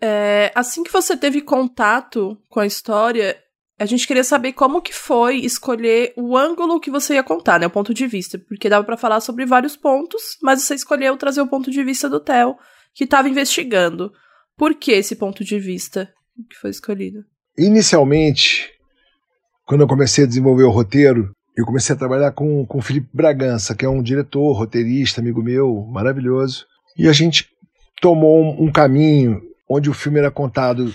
[0.00, 3.36] É, assim que você teve contato com a história,
[3.78, 7.66] a gente queria saber como que foi escolher o ângulo que você ia contar, né,
[7.66, 11.40] o ponto de vista, porque dava para falar sobre vários pontos, mas você escolheu trazer
[11.40, 12.56] o ponto de vista do Theo,
[12.94, 14.12] que estava investigando.
[14.56, 16.12] Por que esse ponto de vista
[16.48, 17.24] que foi escolhido?
[17.56, 18.70] Inicialmente,
[19.66, 23.08] quando eu comecei a desenvolver o roteiro, eu comecei a trabalhar com, com o Felipe
[23.12, 26.66] Bragança, que é um diretor, roteirista, amigo meu, maravilhoso.
[26.96, 27.48] E a gente
[28.00, 30.92] tomou um, um caminho onde o filme era contado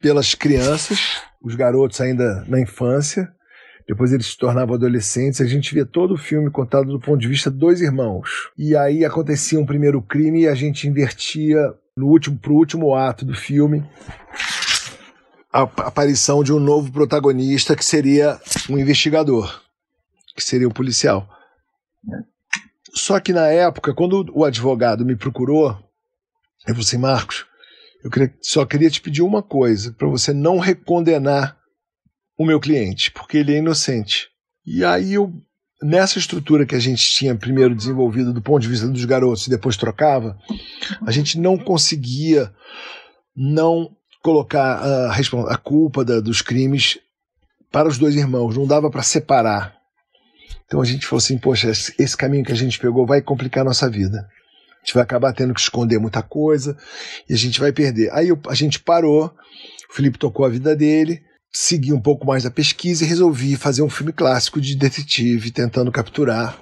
[0.00, 3.30] pelas crianças, os garotos ainda na infância,
[3.86, 7.28] depois eles se tornavam adolescentes, a gente via todo o filme contado do ponto de
[7.28, 8.48] vista dos irmãos.
[8.56, 11.58] E aí acontecia um primeiro crime e a gente invertia
[11.96, 13.84] no último pro último ato do filme
[15.52, 18.38] a aparição de um novo protagonista que seria
[18.68, 19.60] um investigador
[20.34, 21.28] que seria o policial.
[22.94, 25.70] Só que na época, quando o advogado me procurou,
[26.66, 27.46] eu falei assim, Marcos,
[28.02, 28.10] eu
[28.40, 31.56] só queria te pedir uma coisa, para você não recondenar
[32.36, 34.28] o meu cliente, porque ele é inocente.
[34.64, 35.32] E aí eu,
[35.82, 39.50] nessa estrutura que a gente tinha primeiro desenvolvido do ponto de vista dos garotos e
[39.50, 40.38] depois trocava,
[41.06, 42.52] a gente não conseguia
[43.36, 45.12] não colocar a,
[45.52, 46.98] a culpa da, dos crimes
[47.70, 49.79] para os dois irmãos, não dava para separar.
[50.66, 53.64] Então a gente falou assim: poxa, esse caminho que a gente pegou vai complicar a
[53.64, 54.28] nossa vida.
[54.82, 56.76] A gente vai acabar tendo que esconder muita coisa
[57.28, 58.10] e a gente vai perder.
[58.12, 59.26] Aí a gente parou,
[59.90, 61.22] o Felipe tocou a vida dele,
[61.52, 65.92] segui um pouco mais da pesquisa e resolvi fazer um filme clássico de detetive tentando
[65.92, 66.58] capturar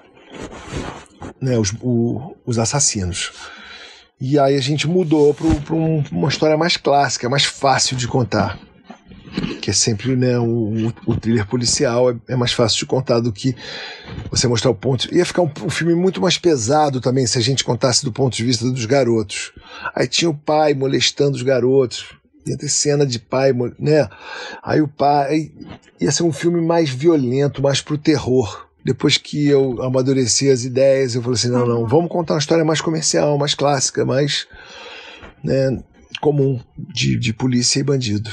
[1.41, 3.32] né, os, o, os assassinos.
[4.20, 8.59] E aí a gente mudou para um, uma história mais clássica, mais fácil de contar
[9.61, 13.33] que é sempre né, o, o thriller policial, é, é, mais fácil de contar do
[13.33, 13.55] que
[14.31, 15.12] você mostrar o ponto.
[15.14, 18.37] Ia ficar um, um, filme muito mais pesado também se a gente contasse do ponto
[18.37, 19.53] de vista dos garotos.
[19.95, 22.07] Aí tinha o pai molestando os garotos,
[22.47, 24.09] ia ter cena de pai, né?
[24.62, 25.53] Aí o pai.
[26.01, 28.68] Ia ser um filme mais violento, mais pro terror.
[28.85, 32.64] Depois que eu amadureci as ideias, eu falei assim: não, não, vamos contar uma história
[32.64, 34.47] mais comercial, mais clássica, mais
[35.43, 35.83] né,
[36.20, 38.31] comum de, de polícia e bandido.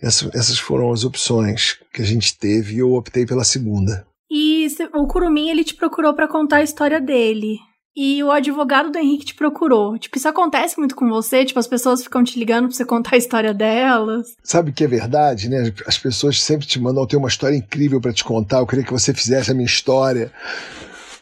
[0.00, 4.06] Essa, essas foram as opções que a gente teve e eu optei pela segunda.
[4.30, 7.58] E o Curumim, ele te procurou para contar a história dele.
[7.96, 9.98] E o advogado do Henrique te procurou.
[9.98, 11.44] Tipo, isso acontece muito com você?
[11.44, 14.36] Tipo, as pessoas ficam te ligando pra você contar a história delas?
[14.44, 15.72] Sabe que é verdade, né?
[15.84, 18.58] As pessoas sempre te mandam ter uma história incrível para te contar.
[18.58, 20.30] Eu queria que você fizesse a minha história.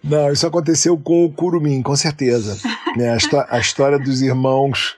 [0.05, 2.59] Não, isso aconteceu com o Curumim, com certeza.
[2.95, 3.16] né?
[3.16, 4.97] a, a história dos irmãos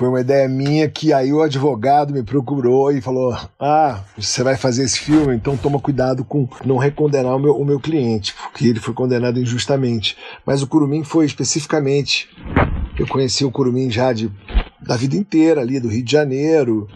[0.00, 4.56] foi uma ideia minha que aí o advogado me procurou e falou: Ah, você vai
[4.56, 8.66] fazer esse filme, então toma cuidado com não recondenar o meu, o meu cliente, porque
[8.66, 10.16] ele foi condenado injustamente.
[10.46, 12.30] Mas o Curumim foi especificamente.
[12.98, 14.32] Eu conheci o Curumim já de,
[14.80, 16.88] da vida inteira ali, do Rio de Janeiro.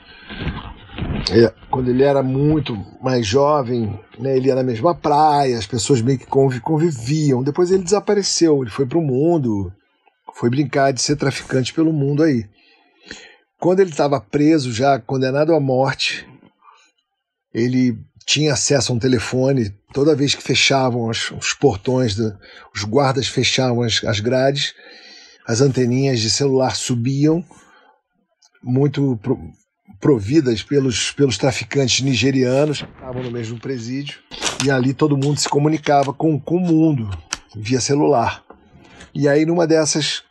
[1.30, 6.00] é, quando ele era muito mais jovem, né, ele ia na mesma praia, as pessoas
[6.00, 7.42] meio que conviv conviviam.
[7.42, 9.70] Depois ele desapareceu, ele foi para o mundo,
[10.32, 12.46] foi brincar de ser traficante pelo mundo aí.
[13.65, 16.29] Quando ele estava preso, já condenado à morte,
[17.51, 19.71] ele tinha acesso a um telefone.
[19.95, 22.39] Toda vez que fechavam os, os portões, do,
[22.75, 24.75] os guardas fechavam as, as grades,
[25.47, 27.43] as anteninhas de celular subiam,
[28.62, 29.41] muito pro,
[29.99, 34.19] providas pelos, pelos traficantes nigerianos que estavam no mesmo presídio.
[34.62, 37.09] E ali todo mundo se comunicava com, com o mundo
[37.57, 38.45] via celular.
[39.15, 40.23] E aí, numa dessas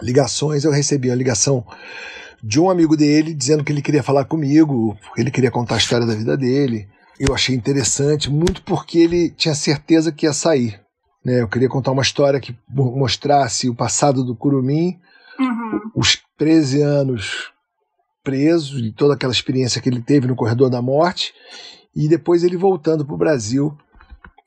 [0.00, 1.62] ligações, eu recebi a ligação
[2.42, 5.78] de um amigo dele dizendo que ele queria falar comigo, porque ele queria contar a
[5.78, 6.88] história da vida dele.
[7.18, 10.80] Eu achei interessante, muito porque ele tinha certeza que ia sair.
[11.24, 11.40] Né?
[11.40, 14.98] Eu queria contar uma história que mostrasse o passado do Curumim,
[15.38, 15.80] uhum.
[15.96, 17.52] os 13 anos
[18.22, 21.32] preso e toda aquela experiência que ele teve no corredor da morte,
[21.96, 23.76] e depois ele voltando para o Brasil,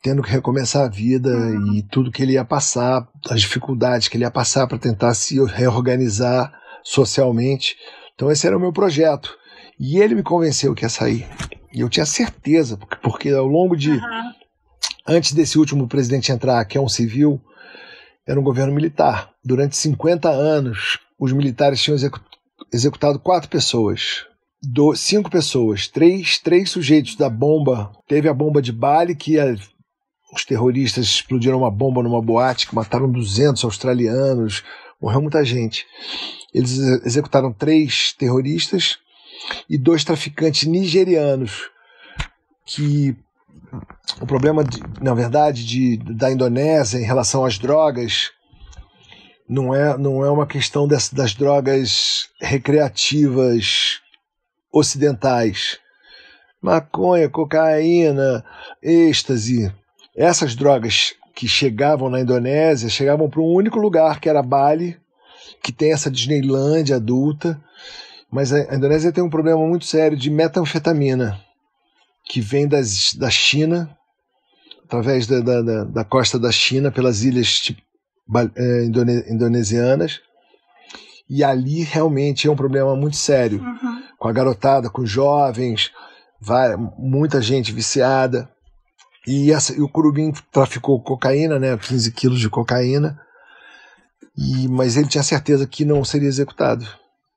[0.01, 1.73] tendo que recomeçar a vida uhum.
[1.73, 5.43] e tudo que ele ia passar, as dificuldades que ele ia passar para tentar se
[5.45, 6.51] reorganizar
[6.83, 7.75] socialmente.
[8.15, 9.37] Então esse era o meu projeto.
[9.79, 11.27] E ele me convenceu que ia sair.
[11.73, 13.91] E eu tinha certeza, porque, porque ao longo de.
[13.91, 14.31] Uhum.
[15.07, 17.41] Antes desse último presidente entrar, que é um civil,
[18.27, 19.31] era um governo militar.
[19.43, 21.97] Durante 50 anos, os militares tinham
[22.71, 24.25] executado quatro pessoas.
[24.61, 27.91] Do, cinco pessoas, três, três sujeitos da bomba.
[28.07, 29.55] Teve a bomba de Bali, que a,
[30.33, 34.63] os terroristas explodiram uma bomba numa boate que mataram 200 australianos,
[35.01, 35.85] morreu muita gente.
[36.53, 38.99] Eles executaram três terroristas
[39.69, 41.69] e dois traficantes nigerianos
[42.65, 43.15] que
[44.21, 48.31] o problema, de, na verdade, de, da Indonésia em relação às drogas
[49.47, 53.99] não é, não é uma questão das, das drogas recreativas
[54.71, 55.79] ocidentais.
[56.61, 58.45] Maconha, cocaína,
[58.81, 59.73] êxtase.
[60.15, 64.95] Essas drogas que chegavam na Indonésia chegavam para um único lugar, que era Bali,
[65.63, 67.59] que tem essa Disneylandia adulta.
[68.31, 71.41] Mas a Indonésia tem um problema muito sério de metanfetamina,
[72.25, 73.89] que vem das, da China,
[74.85, 77.81] através da, da, da costa da China, pelas ilhas tipo,
[78.55, 80.19] é, indone, indonesianas.
[81.27, 84.03] E ali realmente é um problema muito sério, uhum.
[84.19, 85.91] com a garotada, com os jovens,
[86.39, 88.47] vai, muita gente viciada.
[89.27, 93.19] E, essa, e o Curubim traficou cocaína, né, 15 quilos de cocaína,
[94.35, 96.85] e, mas ele tinha certeza que não seria executado.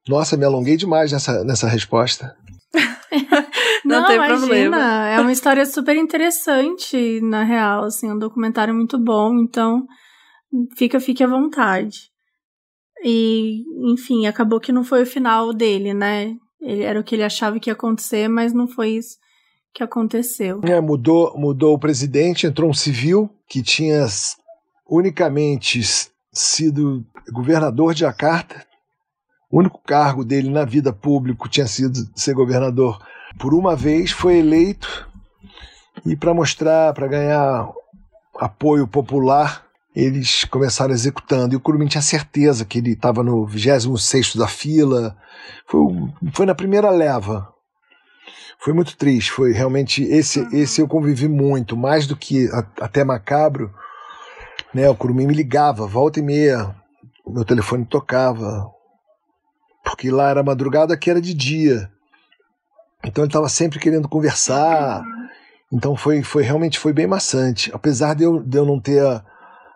[0.08, 2.34] Nossa, me alonguei demais nessa, nessa resposta.
[3.84, 5.08] não, não tem imagina, problema.
[5.08, 9.86] É uma história super interessante, na real, assim, um documentário muito bom, então
[10.76, 12.10] fica, fique à vontade.
[13.04, 13.62] E,
[13.92, 16.34] enfim, acabou que não foi o final dele, né?
[16.62, 19.16] Ele, era o que ele achava que ia acontecer, mas não foi isso
[19.74, 20.60] que aconteceu.
[20.62, 24.06] É, mudou, mudou o presidente, entrou um civil que tinha
[24.88, 25.80] unicamente
[26.32, 28.64] sido governador de Jakarta.
[29.50, 32.98] O único cargo dele na vida pública tinha sido ser governador
[33.38, 35.08] por uma vez, foi eleito
[36.06, 37.68] e para mostrar, para ganhar
[38.38, 39.64] apoio popular,
[39.94, 41.54] eles começaram executando.
[41.54, 45.16] E o Curumim tinha certeza que ele estava no 26 da fila.
[45.66, 45.80] Foi,
[46.32, 47.53] foi na primeira leva.
[48.64, 49.30] Foi muito triste.
[49.30, 50.02] Foi realmente.
[50.02, 50.48] Esse, uhum.
[50.52, 53.70] esse eu convivi muito, mais do que a, até macabro
[54.74, 54.90] né?
[54.90, 56.74] O Curumim me ligava, volta e meia,
[57.24, 58.68] meu telefone tocava,
[59.84, 61.88] porque lá era madrugada, aqui era de dia.
[63.04, 65.04] Então ele estava sempre querendo conversar.
[65.72, 67.70] Então foi, foi realmente foi bem maçante.
[67.72, 69.24] Apesar de eu, de eu não ter a,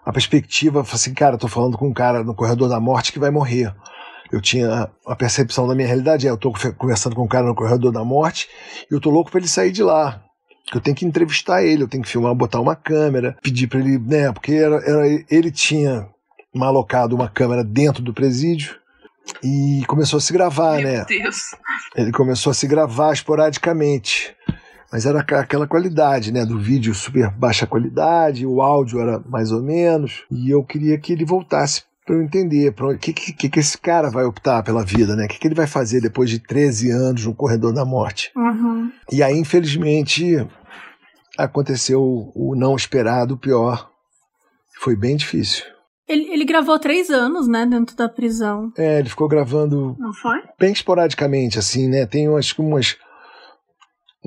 [0.04, 3.30] a perspectiva, assim, cara, estou falando com um cara no corredor da morte que vai
[3.30, 3.72] morrer.
[4.30, 7.54] Eu tinha a percepção da minha realidade, é, eu estou conversando com um cara no
[7.54, 8.48] corredor da morte
[8.90, 10.22] e eu tô louco para ele sair de lá
[10.74, 13.98] eu tenho que entrevistar ele, eu tenho que filmar, botar uma câmera, pedir para ele,
[13.98, 16.06] né, porque era, era, ele tinha
[16.54, 18.76] malocado uma câmera dentro do presídio
[19.42, 21.04] e começou a se gravar, Meu né?
[21.06, 21.54] Deus.
[21.94, 24.34] Ele começou a se gravar esporadicamente.
[24.90, 26.46] Mas era aquela qualidade, né?
[26.46, 30.24] Do vídeo super baixa qualidade, o áudio era mais ou menos.
[30.30, 34.08] E eu queria que ele voltasse para eu entender o que, que, que esse cara
[34.08, 35.26] vai optar pela vida, né?
[35.26, 38.32] O que, que ele vai fazer depois de 13 anos no corredor da morte.
[38.34, 38.90] Uhum.
[39.12, 40.24] E aí, infelizmente,
[41.36, 43.90] aconteceu o não esperado, o pior.
[44.80, 45.66] Foi bem difícil.
[46.08, 48.72] Ele, ele gravou três anos, né, dentro da prisão.
[48.78, 49.94] É, ele ficou gravando.
[49.98, 50.38] Não foi?
[50.58, 52.06] Bem esporadicamente, assim, né?
[52.06, 52.96] Tem umas, umas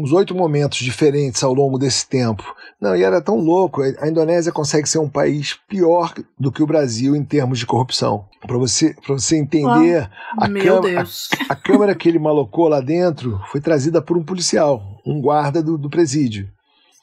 [0.02, 2.44] uns oito momentos diferentes ao longo desse tempo.
[2.80, 3.82] Não, e era tão louco.
[4.00, 8.26] A Indonésia consegue ser um país pior do que o Brasil em termos de corrupção.
[8.46, 11.30] Para você, pra você entender, a, Meu câmera, Deus.
[11.48, 15.62] a, a câmera que ele malocou lá dentro foi trazida por um policial, um guarda
[15.62, 16.50] do, do presídio,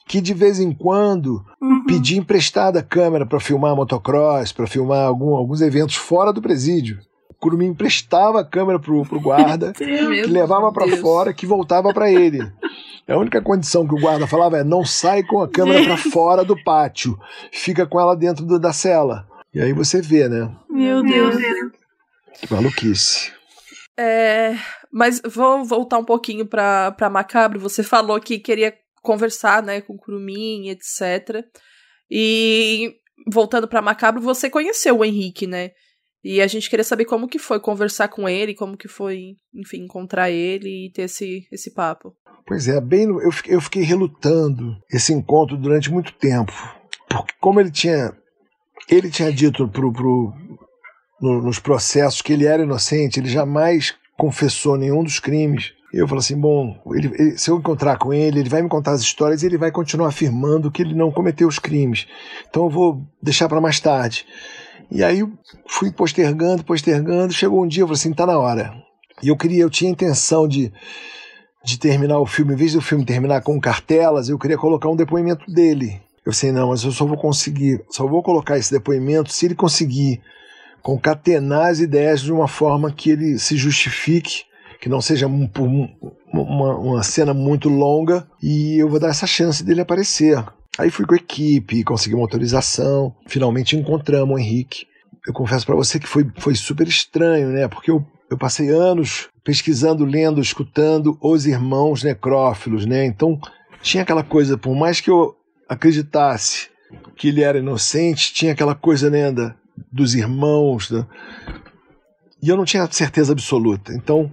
[0.07, 1.85] que de vez em quando Uhum.
[1.85, 6.99] pedia emprestada a câmera para filmar motocross, para filmar algum- alguns eventos fora do presídio.
[7.29, 9.85] O Curumim emprestava a câmera pro, pro guarda, que
[10.25, 12.39] levava para fora, que voltava para ele.
[13.09, 16.43] A única condição que o guarda falava é não sai com a câmera para fora
[16.45, 17.17] do pátio,
[17.51, 19.27] fica com ela dentro do- da cela.
[19.53, 20.49] E aí você vê, né?
[20.69, 21.35] Meu Deus.
[22.39, 23.31] Que maluquice.
[23.97, 24.55] É,
[24.91, 27.59] mas vou voltar um pouquinho pra, pra Macabro.
[27.59, 31.43] Você falou que queria conversar, né, com o Curumim, etc.
[32.09, 32.93] E
[33.31, 35.71] voltando pra Macabro, você conheceu o Henrique, né?
[36.23, 39.83] E a gente queria saber como que foi conversar com ele, como que foi, enfim,
[39.83, 42.13] encontrar ele e ter esse, esse papo.
[42.45, 46.51] Pois é, bem, eu, fiquei- eu fiquei relutando esse encontro durante muito tempo.
[47.07, 48.13] Porque como ele tinha
[48.89, 50.33] ele tinha dito pro, pro,
[51.21, 55.73] no- nos processos que ele era inocente, ele jamais confessou nenhum dos crimes.
[55.93, 58.91] Eu falei assim, bom, ele- ele- se eu encontrar com ele, ele vai me contar
[58.91, 62.07] as histórias e ele vai continuar afirmando que ele não cometeu os crimes.
[62.49, 64.25] Então eu vou deixar para mais tarde.
[64.91, 65.23] E aí
[65.67, 68.73] fui postergando, postergando, chegou um dia, eu falei assim, tá na hora.
[69.21, 70.71] E eu queria, eu tinha a intenção de
[71.63, 74.95] de terminar o filme, em vez do filme terminar com cartelas, eu queria colocar um
[74.95, 76.01] depoimento dele.
[76.25, 79.55] Eu sei, não, mas eu só vou conseguir, só vou colocar esse depoimento se ele
[79.55, 80.21] conseguir
[80.81, 84.43] concatenar as ideias de uma forma que ele se justifique,
[84.79, 85.89] que não seja um- um-
[86.33, 90.41] uma, uma cena muito longa, e eu vou dar essa chance dele aparecer.
[90.79, 94.87] Aí fui com a equipe, consegui uma autorização, finalmente encontramos o Henrique.
[95.27, 97.67] Eu confesso para você que foi, foi super estranho, né?
[97.67, 98.01] Porque eu,
[98.31, 103.05] eu passei anos pesquisando, lendo, escutando os irmãos necrófilos, né?
[103.05, 103.37] Então
[103.81, 105.35] tinha aquela coisa, por mais que eu
[105.67, 106.69] acreditasse
[107.17, 109.53] que ele era inocente, tinha aquela coisa, né, da,
[109.91, 111.05] dos irmãos, da...
[112.41, 113.93] e eu não tinha certeza absoluta.
[113.93, 114.31] Então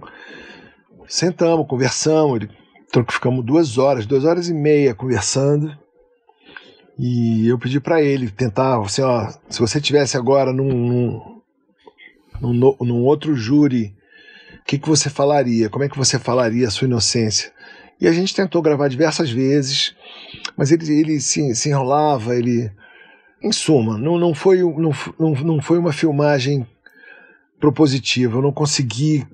[1.09, 2.49] sentamos, conversamos, ele,
[2.87, 5.77] então, ficamos duas horas, duas horas e meia conversando.
[6.97, 11.41] E eu pedi para ele tentar, assim, ó, se você tivesse agora num,
[12.41, 13.95] num, num, num outro júri,
[14.59, 15.69] o que, que você falaria?
[15.69, 17.51] Como é que você falaria a sua inocência?
[18.01, 19.95] E a gente tentou gravar diversas vezes,
[20.55, 22.71] mas ele, ele se, se enrolava, ele.
[23.39, 26.65] Em suma, não, não, foi, não, não, não foi uma filmagem
[27.59, 28.37] propositiva.
[28.37, 29.27] Eu não consegui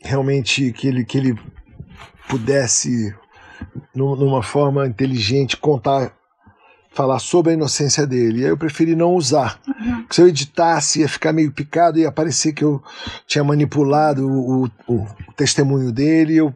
[0.00, 1.34] realmente que ele, que ele
[2.28, 3.12] pudesse,
[3.92, 6.16] nu- numa forma inteligente, contar
[6.92, 8.40] falar sobre a inocência dele.
[8.40, 9.60] E aí eu preferi não usar.
[9.62, 12.82] Porque se eu editasse, ia ficar meio picado e ia parecer que eu
[13.26, 16.36] tinha manipulado o, o- o testemunho dele.
[16.36, 16.54] Eu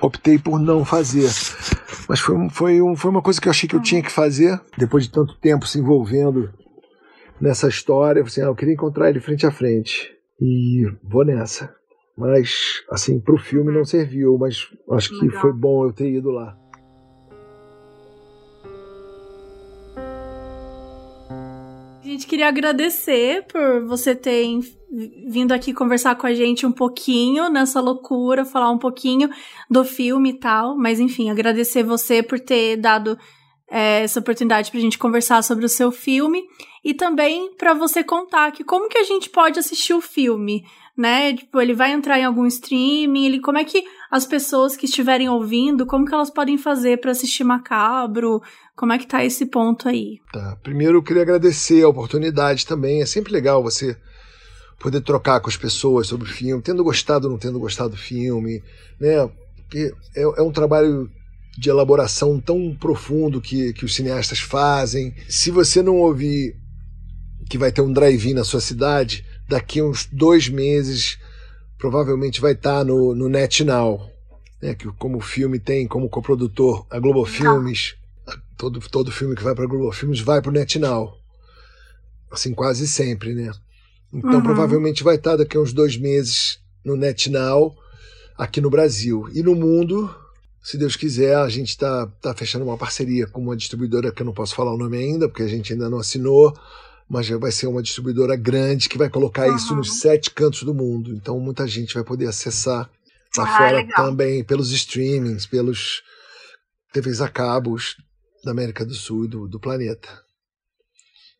[0.00, 1.30] optei por não fazer.
[2.08, 4.60] Mas foi, foi, um- foi uma coisa que eu achei que eu tinha que fazer,
[4.76, 6.50] depois de tanto tempo se envolvendo
[7.40, 8.20] nessa história.
[8.20, 10.10] Eu, assim, ah, eu queria encontrar ele frente a frente.
[10.40, 11.72] E vou nessa.
[12.18, 12.50] Mas,
[12.90, 15.40] assim, pro filme não serviu, mas acho que Legal.
[15.40, 16.54] foi bom eu ter ido lá.
[22.12, 24.46] Gente queria agradecer por você ter
[25.26, 29.30] vindo aqui conversar com a gente um pouquinho nessa loucura, falar um pouquinho
[29.70, 30.76] do filme e tal.
[30.76, 33.18] Mas enfim, agradecer você por ter dado
[33.70, 36.42] é, essa oportunidade pra gente conversar sobre o seu filme
[36.84, 40.62] e também pra você contar que como que a gente pode assistir o filme,
[40.96, 41.32] né?
[41.32, 45.30] Tipo, ele vai entrar em algum streaming, ele como é que as pessoas que estiverem
[45.30, 48.42] ouvindo, como que elas podem fazer pra assistir Macabro?
[48.82, 50.18] Como é que tá esse ponto aí?
[50.32, 50.58] Tá.
[50.60, 53.00] Primeiro eu queria agradecer a oportunidade também.
[53.00, 53.96] É sempre legal você
[54.76, 57.96] poder trocar com as pessoas sobre o filme, tendo gostado ou não tendo gostado do
[57.96, 58.60] filme,
[58.98, 59.30] né?
[59.54, 61.08] Porque é, é um trabalho
[61.56, 65.14] de elaboração tão profundo que, que os cineastas fazem.
[65.28, 66.56] Se você não ouvir
[67.48, 71.20] que vai ter um drive-in na sua cidade, daqui a uns dois meses
[71.78, 74.10] provavelmente vai estar no, no NetNow.
[74.60, 74.74] Né?
[74.74, 77.94] Que, como o filme tem como coprodutor a Globo Filmes,
[78.56, 81.16] todo, todo filme que vai para Globo Filmes vai para o NetNow.
[82.30, 83.52] Assim, quase sempre, né?
[84.12, 84.42] Então, Uhum.
[84.42, 87.74] provavelmente vai estar daqui a uns dois meses no NetNow,
[88.36, 89.28] aqui no Brasil.
[89.34, 90.14] E no mundo,
[90.62, 94.26] se Deus quiser, a gente está tá fechando uma parceria com uma distribuidora que eu
[94.26, 96.56] não posso falar o nome ainda, porque a gente ainda não assinou,
[97.08, 100.74] mas já vai ser uma distribuidora grande que vai colocar isso nos sete cantos do
[100.74, 101.12] mundo.
[101.14, 102.90] Então, muita gente vai poder acessar
[103.36, 104.06] lá Ah, fora legal.
[104.06, 106.02] também, pelos streamings, pelos
[106.92, 107.96] TVs a cabos
[108.44, 110.08] da América do Sul e do, do planeta.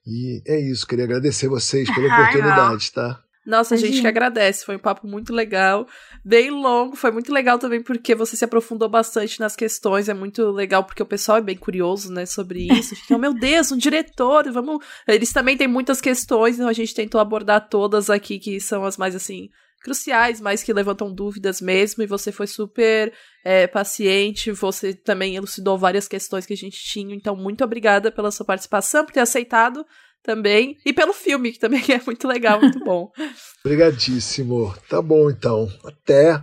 [0.07, 3.23] E é isso, queria agradecer vocês pela oportunidade, tá?
[3.45, 4.65] Nossa, a gente que agradece.
[4.65, 5.87] Foi um papo muito legal,
[6.25, 6.95] bem longo.
[6.95, 10.09] Foi muito legal também porque você se aprofundou bastante nas questões.
[10.09, 12.95] É muito legal porque o pessoal é bem curioso, né, sobre isso.
[12.95, 14.85] Ficam, meu Deus, um diretor, vamos.
[15.09, 18.97] Eles também têm muitas questões, então a gente tentou abordar todas aqui que são as
[18.97, 19.51] mais assim
[19.83, 22.03] cruciais, mas que levantam dúvidas mesmo.
[22.03, 23.13] E você foi super
[23.45, 24.53] é, paciente.
[24.53, 27.15] Você também elucidou várias questões que a gente tinha.
[27.15, 29.85] Então, muito obrigada pela sua participação, por ter aceitado
[30.23, 30.79] também.
[30.87, 33.11] E pelo filme, que também é muito legal, muito bom.
[33.65, 34.75] Obrigadíssimo.
[34.89, 35.69] Tá bom, então.
[35.85, 36.43] Até.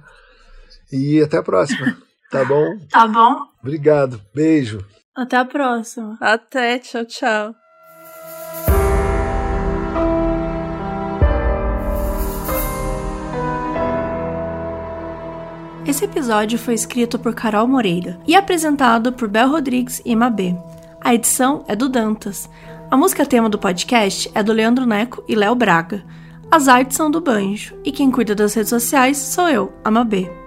[0.92, 1.98] E até a próxima.
[2.30, 2.78] Tá bom?
[2.90, 3.38] Tá bom?
[3.62, 4.22] Obrigado.
[4.34, 4.86] Beijo.
[5.16, 6.18] Até a próxima.
[6.22, 7.69] Até, tchau, tchau.
[15.90, 20.56] Esse episódio foi escrito por Carol Moreira e apresentado por Bel Rodrigues e Mabê.
[21.02, 22.48] A edição é do Dantas.
[22.92, 26.06] A música tema do podcast é do Leandro Neco e Léo Braga.
[26.52, 30.39] As artes são do Banjo e quem cuida das redes sociais sou eu, a Mabê.